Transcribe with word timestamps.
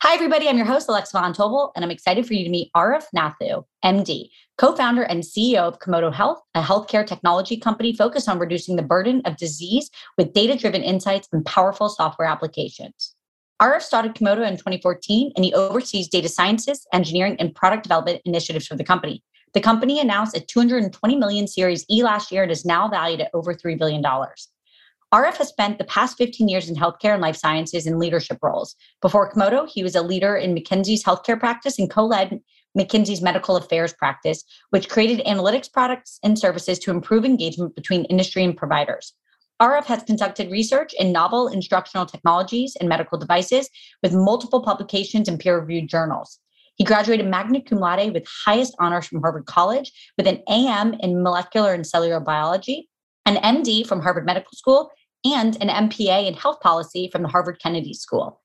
Hi, 0.00 0.14
everybody. 0.14 0.48
I'm 0.48 0.56
your 0.56 0.64
host, 0.64 0.88
Alexa 0.88 1.18
Von 1.18 1.32
Tobel, 1.32 1.72
and 1.74 1.84
I'm 1.84 1.90
excited 1.90 2.24
for 2.24 2.32
you 2.32 2.44
to 2.44 2.50
meet 2.50 2.70
Arif 2.76 3.06
Nathoo, 3.12 3.64
MD, 3.84 4.28
co 4.56 4.76
founder 4.76 5.02
and 5.02 5.24
CEO 5.24 5.62
of 5.62 5.80
Komodo 5.80 6.14
Health, 6.14 6.40
a 6.54 6.62
healthcare 6.62 7.04
technology 7.04 7.56
company 7.56 7.92
focused 7.92 8.28
on 8.28 8.38
reducing 8.38 8.76
the 8.76 8.82
burden 8.84 9.22
of 9.24 9.36
disease 9.36 9.90
with 10.16 10.32
data 10.32 10.56
driven 10.56 10.84
insights 10.84 11.26
and 11.32 11.44
powerful 11.44 11.88
software 11.88 12.28
applications. 12.28 13.16
Arif 13.60 13.82
started 13.82 14.14
Komodo 14.14 14.46
in 14.46 14.56
2014, 14.56 15.32
and 15.34 15.44
he 15.44 15.52
oversees 15.52 16.06
data 16.06 16.28
sciences, 16.28 16.86
engineering, 16.92 17.34
and 17.40 17.52
product 17.52 17.82
development 17.82 18.22
initiatives 18.24 18.68
for 18.68 18.76
the 18.76 18.84
company. 18.84 19.24
The 19.52 19.60
company 19.60 19.98
announced 19.98 20.36
a 20.36 20.40
220 20.40 21.16
million 21.16 21.48
Series 21.48 21.84
E 21.90 22.04
last 22.04 22.30
year 22.30 22.44
and 22.44 22.52
is 22.52 22.64
now 22.64 22.86
valued 22.86 23.22
at 23.22 23.30
over 23.34 23.52
$3 23.52 23.76
billion. 23.76 24.04
Arif 25.12 25.38
has 25.38 25.48
spent 25.48 25.78
the 25.78 25.84
past 25.84 26.18
15 26.18 26.48
years 26.48 26.68
in 26.68 26.76
healthcare 26.76 27.14
and 27.14 27.22
life 27.22 27.36
sciences 27.36 27.86
in 27.86 27.98
leadership 27.98 28.38
roles. 28.42 28.76
Before 29.00 29.30
Komodo, 29.30 29.66
he 29.66 29.82
was 29.82 29.94
a 29.94 30.02
leader 30.02 30.36
in 30.36 30.54
McKinsey's 30.54 31.02
healthcare 31.02 31.40
practice 31.40 31.78
and 31.78 31.88
co 31.88 32.04
led 32.04 32.40
McKinsey's 32.76 33.22
medical 33.22 33.56
affairs 33.56 33.94
practice, 33.94 34.44
which 34.68 34.90
created 34.90 35.24
analytics 35.24 35.72
products 35.72 36.18
and 36.22 36.38
services 36.38 36.78
to 36.80 36.90
improve 36.90 37.24
engagement 37.24 37.74
between 37.74 38.04
industry 38.04 38.44
and 38.44 38.54
providers. 38.54 39.14
Arif 39.62 39.86
has 39.86 40.02
conducted 40.02 40.50
research 40.50 40.92
in 40.98 41.10
novel 41.10 41.48
instructional 41.48 42.04
technologies 42.04 42.76
and 42.78 42.88
medical 42.88 43.16
devices 43.16 43.70
with 44.02 44.12
multiple 44.12 44.62
publications 44.62 45.26
in 45.26 45.38
peer 45.38 45.58
reviewed 45.58 45.88
journals. 45.88 46.38
He 46.76 46.84
graduated 46.84 47.26
magna 47.26 47.62
cum 47.62 47.78
laude 47.78 48.12
with 48.12 48.28
highest 48.44 48.76
honors 48.78 49.06
from 49.06 49.22
Harvard 49.22 49.46
College 49.46 49.90
with 50.18 50.26
an 50.26 50.42
AM 50.50 50.94
in 51.00 51.22
molecular 51.22 51.72
and 51.72 51.86
cellular 51.86 52.20
biology, 52.20 52.88
an 53.26 53.36
MD 53.36 53.86
from 53.86 54.00
Harvard 54.00 54.26
Medical 54.26 54.52
School, 54.52 54.90
and 55.24 55.56
an 55.62 55.68
MPA 55.88 56.26
in 56.26 56.34
health 56.34 56.60
policy 56.60 57.08
from 57.10 57.22
the 57.22 57.28
Harvard 57.28 57.58
Kennedy 57.60 57.94
School. 57.94 58.40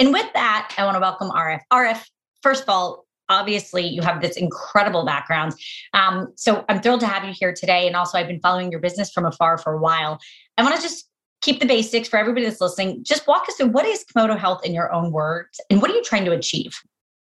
And 0.00 0.12
with 0.12 0.26
that, 0.34 0.74
I 0.78 0.84
want 0.84 0.96
to 0.96 1.00
welcome 1.00 1.30
Arif. 1.30 1.60
Arif, 1.72 2.04
first 2.42 2.62
of 2.62 2.68
all, 2.68 3.06
obviously 3.28 3.86
you 3.86 4.02
have 4.02 4.22
this 4.22 4.36
incredible 4.36 5.04
background. 5.04 5.54
Um, 5.92 6.32
so 6.36 6.64
I'm 6.68 6.80
thrilled 6.80 7.00
to 7.00 7.06
have 7.06 7.24
you 7.24 7.34
here 7.38 7.52
today. 7.52 7.86
And 7.86 7.96
also, 7.96 8.18
I've 8.18 8.28
been 8.28 8.40
following 8.40 8.70
your 8.70 8.80
business 8.80 9.10
from 9.10 9.26
afar 9.26 9.58
for 9.58 9.74
a 9.74 9.78
while. 9.78 10.18
I 10.56 10.62
want 10.62 10.76
to 10.76 10.82
just 10.82 11.08
keep 11.40 11.60
the 11.60 11.66
basics 11.66 12.08
for 12.08 12.18
everybody 12.18 12.46
that's 12.46 12.60
listening. 12.60 13.04
Just 13.04 13.26
walk 13.26 13.48
us 13.48 13.56
through 13.56 13.68
what 13.68 13.86
is 13.86 14.04
Komodo 14.04 14.38
Health 14.38 14.64
in 14.64 14.72
your 14.72 14.92
own 14.92 15.12
words, 15.12 15.60
and 15.70 15.80
what 15.80 15.90
are 15.90 15.94
you 15.94 16.02
trying 16.02 16.24
to 16.24 16.32
achieve? 16.32 16.74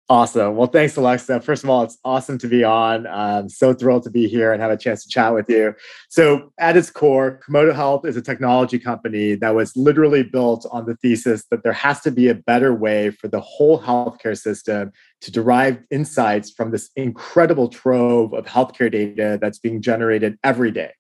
Awesome. 0.09 0.55
Well, 0.55 0.69
thanks, 0.69 0.97
Alexa. 0.97 1.41
First 1.41 1.65
of 1.65 1.71
all, 1.71 1.83
it's 1.83 1.99
awesome 2.05 2.39
to 2.39 2.47
be 2.47 2.63
on. 2.63 3.09
I'm 3.09 3.49
so 3.49 3.75
thrilled 3.75 4.05
to 4.05 4.11
be 4.11 4.29
here 4.29 4.53
and 4.53 4.63
have 4.63 4.71
a 4.71 4.77
chance 4.77 5.03
to 5.03 5.09
chat 5.09 5.35
with 5.35 5.51
you. 5.51 5.75
So, 6.09 6.53
at 6.59 6.77
its 6.77 6.91
core, 6.91 7.41
Komodo 7.45 7.75
Health 7.75 8.07
is 8.07 8.17
a 8.17 8.23
technology 8.23 8.79
company 8.79 9.35
that 9.35 9.57
was 9.57 9.77
literally 9.77 10.23
built 10.23 10.65
on 10.71 10.87
the 10.87 10.95
thesis 10.95 11.47
that 11.51 11.65
there 11.65 11.73
has 11.73 12.03
to 12.03 12.13
be 12.13 12.29
a 12.29 12.37
better 12.37 12.73
way 12.73 13.11
for 13.11 13.27
the 13.27 13.41
whole 13.41 13.83
healthcare 13.83 14.39
system 14.39 14.93
to 15.23 15.33
derive 15.33 15.83
insights 15.91 16.53
from 16.53 16.71
this 16.71 16.89
incredible 16.95 17.67
trove 17.69 18.33
of 18.33 18.47
healthcare 18.47 18.93
data 18.93 19.41
that's 19.41 19.59
being 19.59 19.83
generated 19.83 20.39
every 20.45 20.71
day. 20.71 20.93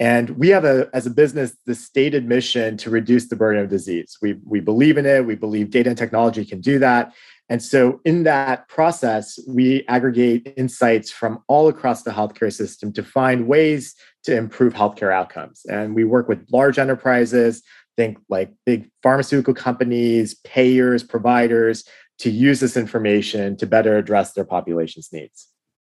And 0.00 0.30
we 0.30 0.50
have 0.50 0.64
a, 0.64 0.88
as 0.94 1.06
a 1.06 1.10
business, 1.10 1.56
the 1.66 1.74
stated 1.74 2.24
mission 2.24 2.76
to 2.78 2.90
reduce 2.90 3.28
the 3.28 3.34
burden 3.34 3.64
of 3.64 3.68
disease. 3.68 4.16
We, 4.22 4.34
we 4.44 4.60
believe 4.60 4.96
in 4.96 5.06
it. 5.06 5.26
We 5.26 5.34
believe 5.34 5.70
data 5.70 5.88
and 5.88 5.98
technology 5.98 6.44
can 6.44 6.60
do 6.60 6.78
that. 6.78 7.12
And 7.50 7.62
so, 7.62 8.00
in 8.04 8.24
that 8.24 8.68
process, 8.68 9.38
we 9.48 9.84
aggregate 9.88 10.52
insights 10.56 11.10
from 11.10 11.42
all 11.48 11.68
across 11.68 12.02
the 12.02 12.10
healthcare 12.10 12.52
system 12.52 12.92
to 12.92 13.02
find 13.02 13.46
ways 13.46 13.94
to 14.24 14.36
improve 14.36 14.74
healthcare 14.74 15.12
outcomes. 15.12 15.62
And 15.66 15.94
we 15.94 16.04
work 16.04 16.28
with 16.28 16.46
large 16.52 16.78
enterprises, 16.78 17.62
think 17.96 18.18
like 18.28 18.52
big 18.66 18.90
pharmaceutical 19.02 19.54
companies, 19.54 20.34
payers, 20.44 21.02
providers, 21.02 21.84
to 22.18 22.30
use 22.30 22.60
this 22.60 22.76
information 22.76 23.56
to 23.56 23.66
better 23.66 23.96
address 23.96 24.32
their 24.32 24.44
population's 24.44 25.08
needs. 25.12 25.48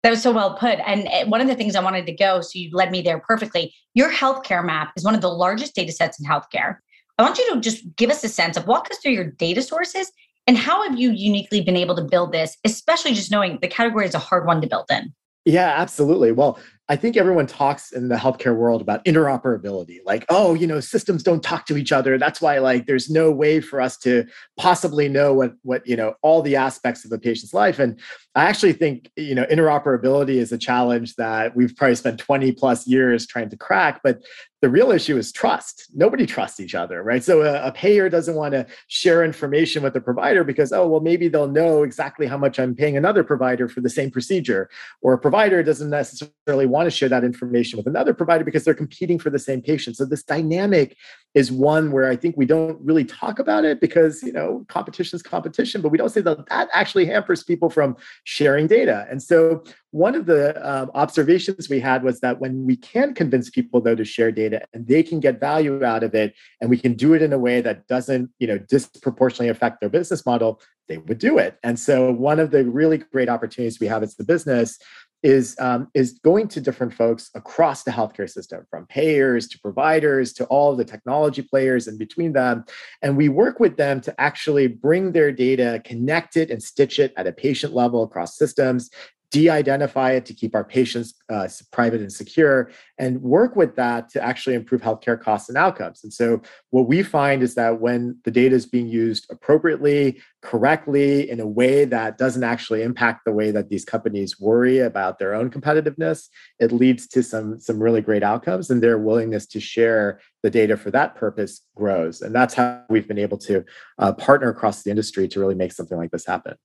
That 0.04 0.12
was 0.12 0.22
so 0.22 0.32
well 0.32 0.56
put. 0.56 0.80
And 0.86 1.08
eh, 1.08 1.26
one 1.26 1.42
of 1.42 1.48
the 1.48 1.56
things 1.56 1.76
I 1.76 1.84
wanted 1.84 2.06
to 2.06 2.14
go, 2.14 2.42
so 2.42 2.52
you 2.54 2.70
led 2.74 2.92
me 2.92 3.02
there 3.02 3.20
perfectly. 3.20 3.74
Your 3.94 4.10
healthcare 4.10 4.66
map 4.66 4.94
is 4.96 5.04
one 5.04 5.16
of 5.16 5.22
the 5.22 5.30
largest 5.30 5.76
data 5.76 5.92
sets 5.92 6.20
in 6.20 6.26
healthcare. 6.26 6.78
I 7.18 7.24
want 7.24 7.38
you 7.38 7.54
to 7.54 7.60
just 7.60 7.84
give 7.98 8.10
us 8.10 8.24
a 8.24 8.30
sense 8.30 8.58
of 8.58 8.66
walk 8.66 8.90
us 8.90 8.98
through 8.98 9.12
your 9.12 9.26
data 9.26 9.62
sources 9.62 10.12
and 10.48 10.58
how 10.58 10.88
have 10.88 11.00
you 11.00 11.12
uniquely 11.12 11.62
been 11.62 11.78
able 11.78 11.96
to 11.96 12.02
build 12.02 12.32
this, 12.32 12.58
especially 12.66 13.14
just 13.14 13.32
knowing 13.32 13.60
the 13.62 13.68
category 13.68 14.06
is 14.06 14.16
a 14.16 14.20
hard 14.20 14.46
one 14.46 14.62
to 14.62 14.68
build 14.68 14.86
in? 14.90 15.14
Yeah, 15.46 15.74
absolutely. 15.76 16.32
Well, 16.32 16.60
I 16.88 16.96
think 16.96 17.18
everyone 17.18 17.48
talks 17.48 17.92
in 17.94 18.10
the 18.10 18.16
healthcare 18.16 18.56
world 18.56 18.82
about 18.82 19.04
interoperability, 19.06 20.00
like, 20.06 20.26
oh, 20.30 20.54
you 20.54 20.68
know, 20.68 20.80
systems 20.80 21.24
don't 21.24 21.42
talk 21.42 21.66
to 21.68 21.78
each 21.78 21.92
other. 21.92 22.18
That's 22.18 22.42
why, 22.42 22.60
like, 22.60 22.86
there's 22.86 23.10
no 23.10 23.32
way 23.32 23.60
for 23.60 23.82
us 23.82 23.98
to 24.00 24.26
possibly 24.58 25.08
know 25.08 25.34
what 25.34 25.54
what 25.64 25.88
you 25.88 25.96
know 25.96 26.16
all 26.22 26.42
the 26.42 26.58
aspects 26.58 27.06
of 27.06 27.12
a 27.12 27.18
patient's 27.18 27.54
life. 27.54 27.80
And 27.80 28.00
I 28.34 28.46
actually 28.46 28.74
think 28.74 29.12
you 29.16 29.36
know 29.36 29.46
interoperability 29.46 30.36
is 30.36 30.52
a 30.52 30.58
challenge 30.58 31.16
that 31.16 31.56
we've 31.56 31.76
probably 31.76 31.96
spent 31.96 32.20
20 32.20 32.52
plus 32.54 32.88
years 32.88 33.28
trying 33.28 33.50
to 33.50 33.58
crack. 33.58 34.02
But 34.04 34.22
the 34.62 34.70
real 34.70 34.92
issue 34.92 35.18
is 35.18 35.32
trust. 35.32 35.88
Nobody 35.96 36.28
trusts 36.28 36.60
each 36.60 36.76
other, 36.76 37.02
right? 37.02 37.24
So 37.24 37.42
a, 37.42 37.68
a 37.68 37.72
payer 37.72 38.10
doesn't 38.10 38.36
want 38.36 38.54
to 38.54 38.68
share 38.88 39.26
information 39.26 39.82
with 39.82 39.94
the 39.94 40.02
provider 40.02 40.44
because, 40.44 40.72
oh, 40.72 40.88
well, 40.88 41.00
maybe 41.00 41.28
they'll 41.28 41.48
know 41.48 41.82
exactly 41.82 42.28
how 42.28 42.38
much 42.38 42.60
I'm 42.60 42.76
paying 42.76 42.96
another 42.96 43.24
provider 43.24 43.68
for 43.68 43.82
the 43.82 43.90
same 43.90 44.12
procedure, 44.12 44.70
or 45.02 45.14
a 45.14 45.18
provider 45.18 45.64
doesn't 45.64 45.90
necessarily 45.90 46.68
want 46.68 46.86
to 46.86 46.92
share 46.92 47.10
that 47.10 47.24
information 47.24 47.78
with 47.78 47.88
another 47.88 48.14
provider 48.14 48.44
because 48.44 48.64
they're 48.64 48.76
competing 48.76 49.18
for 49.18 49.32
the 49.32 49.40
same 49.40 49.62
patient. 49.62 49.98
So 49.98 50.06
this 50.06 50.24
dynamic 50.24 50.96
is 51.34 51.52
one 51.52 51.92
where 51.92 52.10
I 52.10 52.16
think 52.16 52.36
we 52.36 52.46
don't 52.46 52.80
really 52.82 53.06
talk 53.06 53.40
about 53.40 53.64
it 53.64 53.80
because 53.80 54.22
you 54.22 54.34
know 54.34 54.66
competition 54.68 55.16
is 55.16 55.24
competition, 55.24 55.82
but 55.82 55.90
we 55.90 55.98
don't 55.98 56.10
say 56.10 56.22
that 56.22 56.46
that 56.48 56.70
actually 56.74 57.06
hampers 57.06 57.44
people 57.44 57.70
from 57.70 57.96
sharing 58.24 58.68
data. 58.68 59.08
And 59.10 59.22
so 59.22 59.64
one 59.92 60.16
of 60.16 60.26
the 60.26 60.56
um, 60.68 60.92
observations 60.94 61.70
we 61.70 61.80
had 61.80 62.04
was 62.04 62.20
that 62.20 62.40
when 62.40 62.66
we 62.66 62.76
can 62.76 63.14
convince 63.14 63.50
people 63.50 63.82
though 63.82 63.96
to 63.96 64.06
share 64.06 64.32
data 64.32 64.66
and 64.74 64.88
they 64.88 65.04
can 65.04 65.20
get 65.20 65.40
value 65.40 65.84
out 65.84 66.04
of 66.04 66.14
it, 66.14 66.34
and 66.60 66.70
we 66.70 66.78
can 66.78 66.94
do 66.94 67.14
it 67.14 67.22
in 67.22 67.32
a 67.34 67.40
way 67.40 67.62
that 67.62 67.88
doesn't 67.88 68.30
you 68.40 68.48
know 68.48 68.58
disproportionately 68.58 69.50
affect 69.50 69.80
their 69.80 69.90
business 69.90 70.26
model, 70.26 70.62
they 70.88 70.98
would 70.98 71.20
do 71.20 71.38
it. 71.38 71.58
And 71.64 71.80
so 71.80 72.12
one 72.12 72.40
of 72.40 72.52
the 72.52 72.66
really 72.66 72.98
great 72.98 73.30
opportunities 73.30 73.80
we 73.80 73.88
have 73.88 74.04
as 74.04 74.16
the 74.16 74.26
business 74.26 74.78
is 75.24 75.56
um, 75.60 75.88
is 75.94 76.20
going 76.24 76.48
to 76.50 76.62
different 76.62 76.94
folks 76.94 77.30
across 77.36 77.84
the 77.84 77.92
healthcare 77.92 78.30
system, 78.30 78.66
from 78.70 78.86
payers 78.88 79.48
to 79.50 79.60
providers 79.60 80.34
to 80.34 80.46
all 80.46 80.76
the 80.76 80.86
technology 80.86 81.42
players 81.42 81.88
in 81.88 81.98
between 81.98 82.34
them, 82.34 82.66
and 83.02 83.16
we 83.16 83.30
work 83.30 83.60
with 83.60 83.78
them 83.78 84.02
to 84.02 84.22
actually 84.22 84.68
bring 84.68 85.12
their 85.12 85.32
data, 85.32 85.82
connect 85.86 86.38
it, 86.38 86.50
and 86.50 86.62
stitch 86.62 87.00
it 87.00 87.14
at 87.18 87.28
a 87.28 87.32
patient 87.32 87.74
level 87.74 88.04
across 88.04 88.38
systems, 88.38 88.90
de-identify 89.32 90.12
it 90.12 90.26
to 90.26 90.34
keep 90.34 90.54
our 90.54 90.64
patients 90.64 91.14
uh, 91.30 91.48
private 91.72 92.02
and 92.02 92.12
secure 92.12 92.70
and 93.00 93.22
work 93.22 93.56
with 93.56 93.76
that 93.78 94.10
to 94.10 94.22
actually 94.22 94.56
improve 94.56 94.82
healthcare 94.82 95.20
costs 95.20 95.48
and 95.48 95.58
outcomes. 95.58 96.02
And 96.04 96.14
so 96.14 96.42
what 96.70 96.88
we 96.88 97.02
find 97.02 97.42
is 97.42 97.56
that 97.56 97.80
when 97.80 98.18
the 98.26 98.32
data 98.32 98.56
is 98.56 98.66
being 98.66 98.90
used 98.90 99.26
appropriately 99.32 100.22
correctly 100.42 101.30
in 101.30 101.40
a 101.40 101.48
way 101.48 101.86
that 101.86 102.18
doesn't 102.18 102.44
actually 102.44 102.82
impact 102.82 103.22
the 103.26 103.32
way 103.32 103.52
that 103.52 103.70
these 103.70 103.86
companies 103.86 104.40
worry 104.40 104.80
about 104.80 105.18
their 105.18 105.34
own 105.36 105.50
competitiveness 105.52 106.28
it 106.60 106.72
leads 106.72 107.08
to 107.08 107.22
some 107.22 107.60
some 107.60 107.82
really 107.82 108.02
great 108.02 108.24
outcomes 108.24 108.70
and 108.70 108.82
their 108.82 108.98
willingness 108.98 109.46
to 109.46 109.60
share 109.60 110.20
the 110.44 110.50
data 110.50 110.76
for 110.76 110.90
that 110.92 111.16
purpose 111.16 111.62
grows. 111.76 112.22
And 112.22 112.34
that's 112.34 112.56
how 112.56 112.84
we've 112.90 113.08
been 113.08 113.20
able 113.20 113.38
to 113.40 113.64
uh, 114.00 114.14
partner 114.14 114.50
across 114.50 114.82
the 114.82 114.90
industry 114.90 115.28
to 115.28 115.40
really 115.40 115.56
make 115.56 115.72
something 115.72 115.98
like 115.98 116.12
this 116.12 116.26
happen 116.26 116.56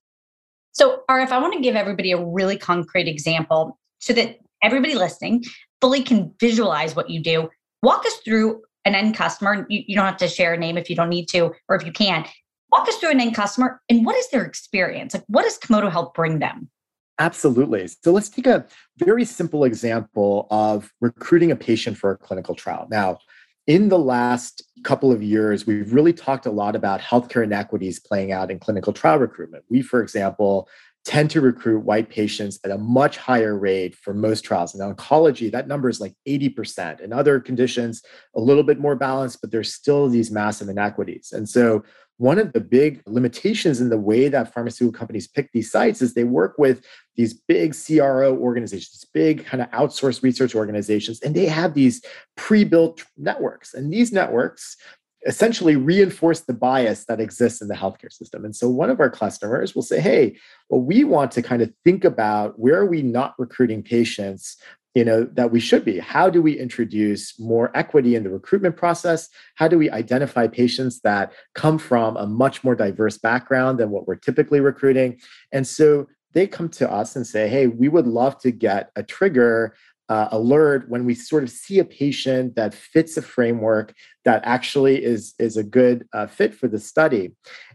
So, 0.77 1.01
Arif, 1.09 1.31
I 1.31 1.39
want 1.39 1.53
to 1.53 1.59
give 1.59 1.75
everybody 1.75 2.11
a 2.11 2.23
really 2.23 2.55
concrete 2.55 3.07
example 3.07 3.79
so 3.97 4.13
that 4.13 4.37
everybody 4.61 4.93
listening 4.93 5.43
fully 5.81 6.03
can 6.03 6.31
visualize 6.39 6.95
what 6.95 7.09
you 7.09 7.19
do. 7.19 7.49
Walk 7.81 8.05
us 8.05 8.15
through 8.17 8.61
an 8.85 8.93
end 8.93 9.15
customer. 9.15 9.65
You, 9.69 9.83
you 9.87 9.95
don't 9.95 10.05
have 10.05 10.17
to 10.17 10.27
share 10.27 10.53
a 10.53 10.57
name 10.57 10.77
if 10.77 10.87
you 10.87 10.95
don't 10.95 11.09
need 11.09 11.25
to, 11.29 11.51
or 11.67 11.75
if 11.75 11.83
you 11.83 11.91
can. 11.91 12.25
Walk 12.71 12.87
us 12.87 12.95
through 12.97 13.09
an 13.09 13.19
end 13.19 13.33
customer 13.33 13.81
and 13.89 14.05
what 14.05 14.15
is 14.17 14.29
their 14.29 14.43
experience? 14.43 15.15
Like, 15.15 15.23
what 15.27 15.43
does 15.43 15.57
Komodo 15.57 15.91
help 15.91 16.13
bring 16.13 16.37
them? 16.37 16.69
Absolutely. 17.17 17.87
So 18.03 18.11
let's 18.11 18.29
take 18.29 18.45
a 18.45 18.63
very 18.97 19.25
simple 19.25 19.63
example 19.63 20.45
of 20.51 20.93
recruiting 21.01 21.49
a 21.49 21.55
patient 21.55 21.97
for 21.97 22.11
a 22.11 22.17
clinical 22.17 22.53
trial. 22.53 22.87
Now, 22.91 23.17
in 23.67 23.89
the 23.89 23.99
last 23.99 24.63
couple 24.83 25.11
of 25.11 25.21
years, 25.21 25.67
we've 25.67 25.93
really 25.93 26.13
talked 26.13 26.45
a 26.45 26.51
lot 26.51 26.75
about 26.75 27.01
healthcare 27.01 27.43
inequities 27.43 27.99
playing 27.99 28.31
out 28.31 28.49
in 28.49 28.59
clinical 28.59 28.93
trial 28.93 29.19
recruitment. 29.19 29.65
We, 29.69 29.81
for 29.81 30.01
example, 30.01 30.69
tend 31.07 31.31
to 31.31 31.39
recruit 31.39 31.85
white 31.85 32.09
patients 32.09 32.59
at 32.65 32.71
a 32.71 32.77
much 32.77 33.15
higher 33.15 33.57
rate 33.57 33.95
for 33.95 34.13
most 34.13 34.41
trials. 34.41 34.75
In 34.75 34.81
oncology, 34.81 35.49
that 35.49 35.65
number 35.65 35.87
is 35.87 36.01
like 36.01 36.13
80%. 36.27 36.99
In 36.99 37.13
other 37.13 37.39
conditions, 37.39 38.03
a 38.35 38.41
little 38.41 38.61
bit 38.61 38.77
more 38.77 38.97
balanced, 38.97 39.39
but 39.39 39.49
there's 39.49 39.73
still 39.73 40.09
these 40.09 40.31
massive 40.31 40.67
inequities. 40.67 41.31
And 41.31 41.47
so 41.47 41.85
one 42.17 42.39
of 42.39 42.51
the 42.51 42.59
big 42.59 43.01
limitations 43.05 43.79
in 43.79 43.89
the 43.89 43.97
way 43.97 44.27
that 44.27 44.53
pharmaceutical 44.53 44.97
companies 44.97 45.29
pick 45.29 45.49
these 45.53 45.71
sites 45.71 46.01
is 46.01 46.13
they 46.13 46.25
work 46.25 46.55
with 46.57 46.83
these 47.15 47.33
big 47.33 47.73
CRO 47.73 48.35
organizations, 48.35 49.05
big 49.13 49.45
kind 49.45 49.63
of 49.63 49.71
outsourced 49.71 50.23
research 50.23 50.55
organizations, 50.55 51.21
and 51.21 51.35
they 51.35 51.45
have 51.45 51.73
these 51.73 52.03
pre-built 52.35 53.05
networks. 53.17 53.73
And 53.73 53.93
these 53.93 54.11
networks 54.11 54.75
essentially 55.25 55.75
reinforce 55.75 56.41
the 56.41 56.53
bias 56.53 57.05
that 57.05 57.19
exists 57.19 57.61
in 57.61 57.67
the 57.67 57.73
healthcare 57.73 58.11
system. 58.11 58.45
And 58.45 58.55
so 58.55 58.69
one 58.69 58.89
of 58.89 58.99
our 58.99 59.09
customers 59.09 59.73
will 59.73 59.81
say, 59.81 59.99
hey, 59.99 60.37
well, 60.69 60.81
we 60.81 61.03
want 61.03 61.31
to 61.31 61.41
kind 61.41 61.61
of 61.61 61.73
think 61.83 62.05
about 62.05 62.59
where 62.59 62.79
are 62.79 62.85
we 62.85 63.01
not 63.01 63.33
recruiting 63.37 63.81
patients 63.81 64.57
you 64.97 65.05
know 65.05 65.25
that 65.33 65.51
we 65.51 65.59
should 65.59 65.85
be? 65.85 65.99
How 65.99 66.27
do 66.27 66.41
we 66.41 66.57
introduce 66.57 67.39
more 67.39 67.69
equity 67.75 68.15
in 68.15 68.23
the 68.23 68.31
recruitment 68.31 68.77
process? 68.77 69.29
How 69.53 69.67
do 69.67 69.77
we 69.77 69.91
identify 69.91 70.47
patients 70.47 71.01
that 71.01 71.33
come 71.53 71.77
from 71.77 72.17
a 72.17 72.25
much 72.25 72.63
more 72.63 72.73
diverse 72.73 73.15
background 73.15 73.77
than 73.77 73.91
what 73.91 74.07
we're 74.07 74.15
typically 74.15 74.59
recruiting? 74.59 75.19
And 75.51 75.67
so 75.67 76.07
they 76.33 76.47
come 76.47 76.69
to 76.69 76.91
us 76.91 77.15
and 77.15 77.25
say 77.25 77.47
hey 77.47 77.67
we 77.67 77.89
would 77.89 78.07
love 78.07 78.39
to 78.39 78.51
get 78.51 78.91
a 78.95 79.03
trigger 79.03 79.75
uh, 80.09 80.29
alert 80.31 80.89
when 80.89 81.05
we 81.05 81.13
sort 81.13 81.43
of 81.43 81.49
see 81.49 81.79
a 81.79 81.85
patient 81.85 82.55
that 82.55 82.73
fits 82.73 83.17
a 83.17 83.21
framework 83.21 83.93
that 84.25 84.41
actually 84.45 85.03
is 85.03 85.33
is 85.39 85.57
a 85.57 85.63
good 85.63 86.05
uh, 86.13 86.27
fit 86.27 86.53
for 86.53 86.67
the 86.67 86.79
study 86.79 87.31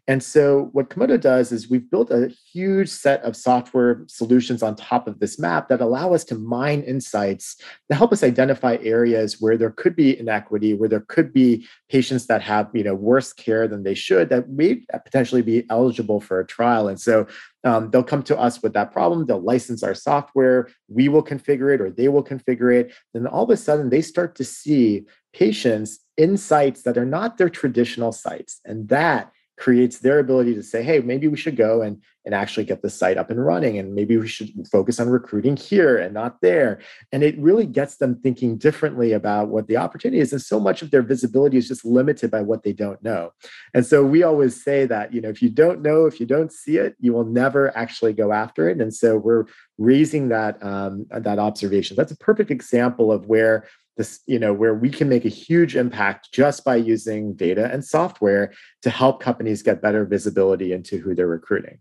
and 0.08 0.20
so 0.20 0.68
what 0.72 0.90
Komodo 0.90 1.20
does 1.20 1.52
is 1.52 1.70
we've 1.70 1.88
built 1.88 2.10
a 2.10 2.28
huge 2.52 2.88
set 2.88 3.22
of 3.22 3.36
software 3.36 4.02
solutions 4.08 4.60
on 4.60 4.74
top 4.74 5.06
of 5.06 5.20
this 5.20 5.38
map 5.38 5.68
that 5.68 5.80
allow 5.80 6.12
us 6.12 6.24
to 6.24 6.34
mine 6.34 6.82
insights 6.82 7.56
to 7.88 7.94
help 7.94 8.12
us 8.12 8.24
identify 8.24 8.78
areas 8.82 9.40
where 9.40 9.56
there 9.56 9.70
could 9.70 9.94
be 9.94 10.18
inequity, 10.18 10.74
where 10.74 10.88
there 10.88 11.04
could 11.08 11.32
be 11.32 11.66
patients 11.88 12.26
that 12.26 12.42
have 12.42 12.68
you 12.74 12.82
know 12.82 12.96
worse 12.96 13.32
care 13.32 13.68
than 13.68 13.84
they 13.84 13.94
should 13.94 14.28
that 14.30 14.48
may 14.48 14.82
potentially 15.04 15.42
be 15.42 15.64
eligible 15.70 16.20
for 16.20 16.40
a 16.40 16.46
trial. 16.46 16.88
And 16.88 17.00
so 17.00 17.26
um, 17.62 17.90
they'll 17.90 18.02
come 18.02 18.24
to 18.24 18.36
us 18.36 18.60
with 18.60 18.72
that 18.72 18.90
problem. 18.90 19.26
They'll 19.26 19.40
license 19.40 19.84
our 19.84 19.94
software. 19.94 20.68
We 20.88 21.08
will 21.08 21.22
configure 21.22 21.72
it 21.72 21.80
or 21.80 21.90
they 21.90 22.08
will 22.08 22.24
configure 22.24 22.74
it. 22.74 22.92
Then 23.14 23.28
all 23.28 23.44
of 23.44 23.50
a 23.50 23.56
sudden 23.56 23.90
they 23.90 24.02
start 24.02 24.34
to 24.36 24.44
see 24.44 25.06
patients 25.32 26.00
in 26.16 26.36
sites 26.36 26.82
that 26.82 26.98
are 26.98 27.06
not 27.06 27.38
their 27.38 27.48
traditional 27.48 28.10
sites. 28.10 28.60
And 28.64 28.88
that 28.88 29.32
creates 29.62 30.00
their 30.00 30.18
ability 30.18 30.56
to 30.56 30.62
say, 30.62 30.82
hey, 30.82 30.98
maybe 30.98 31.28
we 31.28 31.36
should 31.36 31.54
go 31.54 31.82
and, 31.82 32.02
and 32.24 32.34
actually 32.34 32.64
get 32.64 32.82
the 32.82 32.90
site 32.90 33.16
up 33.16 33.30
and 33.30 33.46
running. 33.46 33.78
And 33.78 33.94
maybe 33.94 34.16
we 34.16 34.26
should 34.26 34.50
focus 34.66 34.98
on 34.98 35.08
recruiting 35.08 35.56
here 35.56 35.96
and 35.96 36.12
not 36.12 36.40
there. 36.40 36.80
And 37.12 37.22
it 37.22 37.38
really 37.38 37.64
gets 37.64 37.98
them 37.98 38.16
thinking 38.16 38.58
differently 38.58 39.12
about 39.12 39.50
what 39.50 39.68
the 39.68 39.76
opportunity 39.76 40.20
is. 40.20 40.32
And 40.32 40.42
so 40.42 40.58
much 40.58 40.82
of 40.82 40.90
their 40.90 41.02
visibility 41.02 41.58
is 41.58 41.68
just 41.68 41.84
limited 41.84 42.28
by 42.28 42.42
what 42.42 42.64
they 42.64 42.72
don't 42.72 43.00
know. 43.04 43.34
And 43.72 43.86
so 43.86 44.04
we 44.04 44.24
always 44.24 44.60
say 44.60 44.84
that, 44.86 45.14
you 45.14 45.20
know, 45.20 45.28
if 45.28 45.40
you 45.40 45.48
don't 45.48 45.80
know, 45.80 46.06
if 46.06 46.18
you 46.18 46.26
don't 46.26 46.50
see 46.50 46.78
it, 46.78 46.96
you 46.98 47.12
will 47.12 47.24
never 47.24 47.76
actually 47.76 48.14
go 48.14 48.32
after 48.32 48.68
it. 48.68 48.80
And 48.80 48.92
so 48.92 49.16
we're 49.16 49.44
raising 49.78 50.28
that 50.30 50.60
um, 50.60 51.06
that 51.10 51.38
observation. 51.38 51.96
That's 51.96 52.12
a 52.12 52.16
perfect 52.16 52.50
example 52.50 53.12
of 53.12 53.26
where 53.26 53.64
this 53.96 54.20
you 54.26 54.38
know 54.38 54.52
where 54.52 54.74
we 54.74 54.88
can 54.90 55.08
make 55.08 55.24
a 55.24 55.30
huge 55.30 55.76
impact 55.76 56.32
just 56.32 56.64
by 56.64 56.76
using 56.76 57.34
data 57.34 57.70
and 57.72 57.84
software 57.84 58.52
to 58.82 58.90
help 58.90 59.20
companies 59.20 59.62
get 59.62 59.82
better 59.82 60.04
visibility 60.04 60.72
into 60.72 60.98
who 60.98 61.14
they're 61.14 61.26
recruiting. 61.26 61.78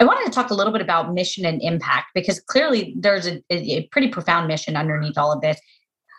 I 0.00 0.04
wanted 0.04 0.26
to 0.26 0.32
talk 0.32 0.50
a 0.50 0.54
little 0.54 0.72
bit 0.72 0.82
about 0.82 1.14
mission 1.14 1.46
and 1.46 1.62
impact 1.62 2.08
because 2.14 2.40
clearly 2.40 2.94
there's 2.98 3.26
a, 3.26 3.40
a 3.50 3.86
pretty 3.88 4.08
profound 4.08 4.48
mission 4.48 4.76
underneath 4.76 5.16
all 5.16 5.32
of 5.32 5.40
this. 5.40 5.58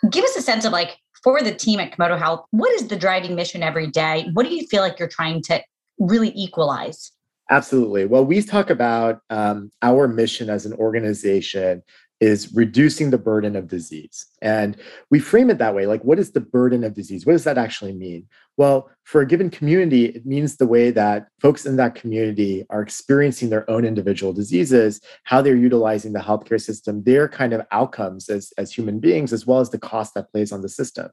Give 0.10 0.24
us 0.24 0.36
a 0.36 0.42
sense 0.42 0.66
of 0.66 0.72
like 0.72 0.98
for 1.24 1.42
the 1.42 1.54
team 1.54 1.80
at 1.80 1.92
komodo 1.92 2.18
health 2.18 2.46
what 2.52 2.72
is 2.74 2.88
the 2.88 2.96
driving 2.96 3.36
mission 3.36 3.64
every 3.64 3.88
day? 3.88 4.30
What 4.34 4.46
do 4.46 4.56
you 4.56 4.66
feel 4.68 4.82
like 4.82 5.00
you're 5.00 5.08
trying 5.08 5.42
to 5.44 5.62
really 6.00 6.32
equalize? 6.36 7.12
Absolutely. 7.52 8.06
Well, 8.06 8.26
we 8.26 8.42
talk 8.42 8.70
about 8.70 9.22
um, 9.30 9.72
our 9.82 10.08
mission 10.08 10.50
as 10.50 10.66
an 10.66 10.74
organization 10.74 11.84
is 12.22 12.54
reducing 12.56 13.10
the 13.10 13.18
burden 13.18 13.56
of 13.56 13.68
disease. 13.68 14.26
And 14.42 14.78
we 15.10 15.20
frame 15.20 15.50
it 15.50 15.58
that 15.58 15.76
way 15.76 15.86
like, 15.86 16.04
what 16.04 16.20
is 16.20 16.32
the 16.32 16.40
burden 16.40 16.84
of 16.84 16.94
disease? 16.94 17.26
What 17.26 17.34
does 17.34 17.44
that 17.44 17.58
actually 17.58 17.94
mean? 17.94 18.28
Well, 18.58 18.90
for 19.04 19.20
a 19.20 19.28
given 19.28 19.50
community, 19.50 20.06
it 20.06 20.26
means 20.26 20.56
the 20.56 20.68
way 20.68 20.92
that 20.92 21.28
folks 21.42 21.66
in 21.66 21.76
that 21.76 21.96
community 21.96 22.66
are 22.70 22.82
experiencing 22.82 23.50
their 23.50 23.70
own 23.70 23.84
individual 23.84 24.32
diseases, 24.32 25.02
how 25.24 25.42
they're 25.42 25.58
utilizing 25.58 26.14
the 26.14 26.20
healthcare 26.20 26.62
system, 26.62 27.04
their 27.04 27.28
kind 27.28 27.52
of 27.52 27.66
outcomes 27.72 28.30
as, 28.30 28.54
as 28.58 28.72
human 28.72 29.00
beings, 29.00 29.34
as 29.34 29.46
well 29.46 29.60
as 29.60 29.72
the 29.72 29.78
cost 29.78 30.14
that 30.14 30.32
plays 30.32 30.54
on 30.54 30.62
the 30.62 30.70
system. 30.70 31.10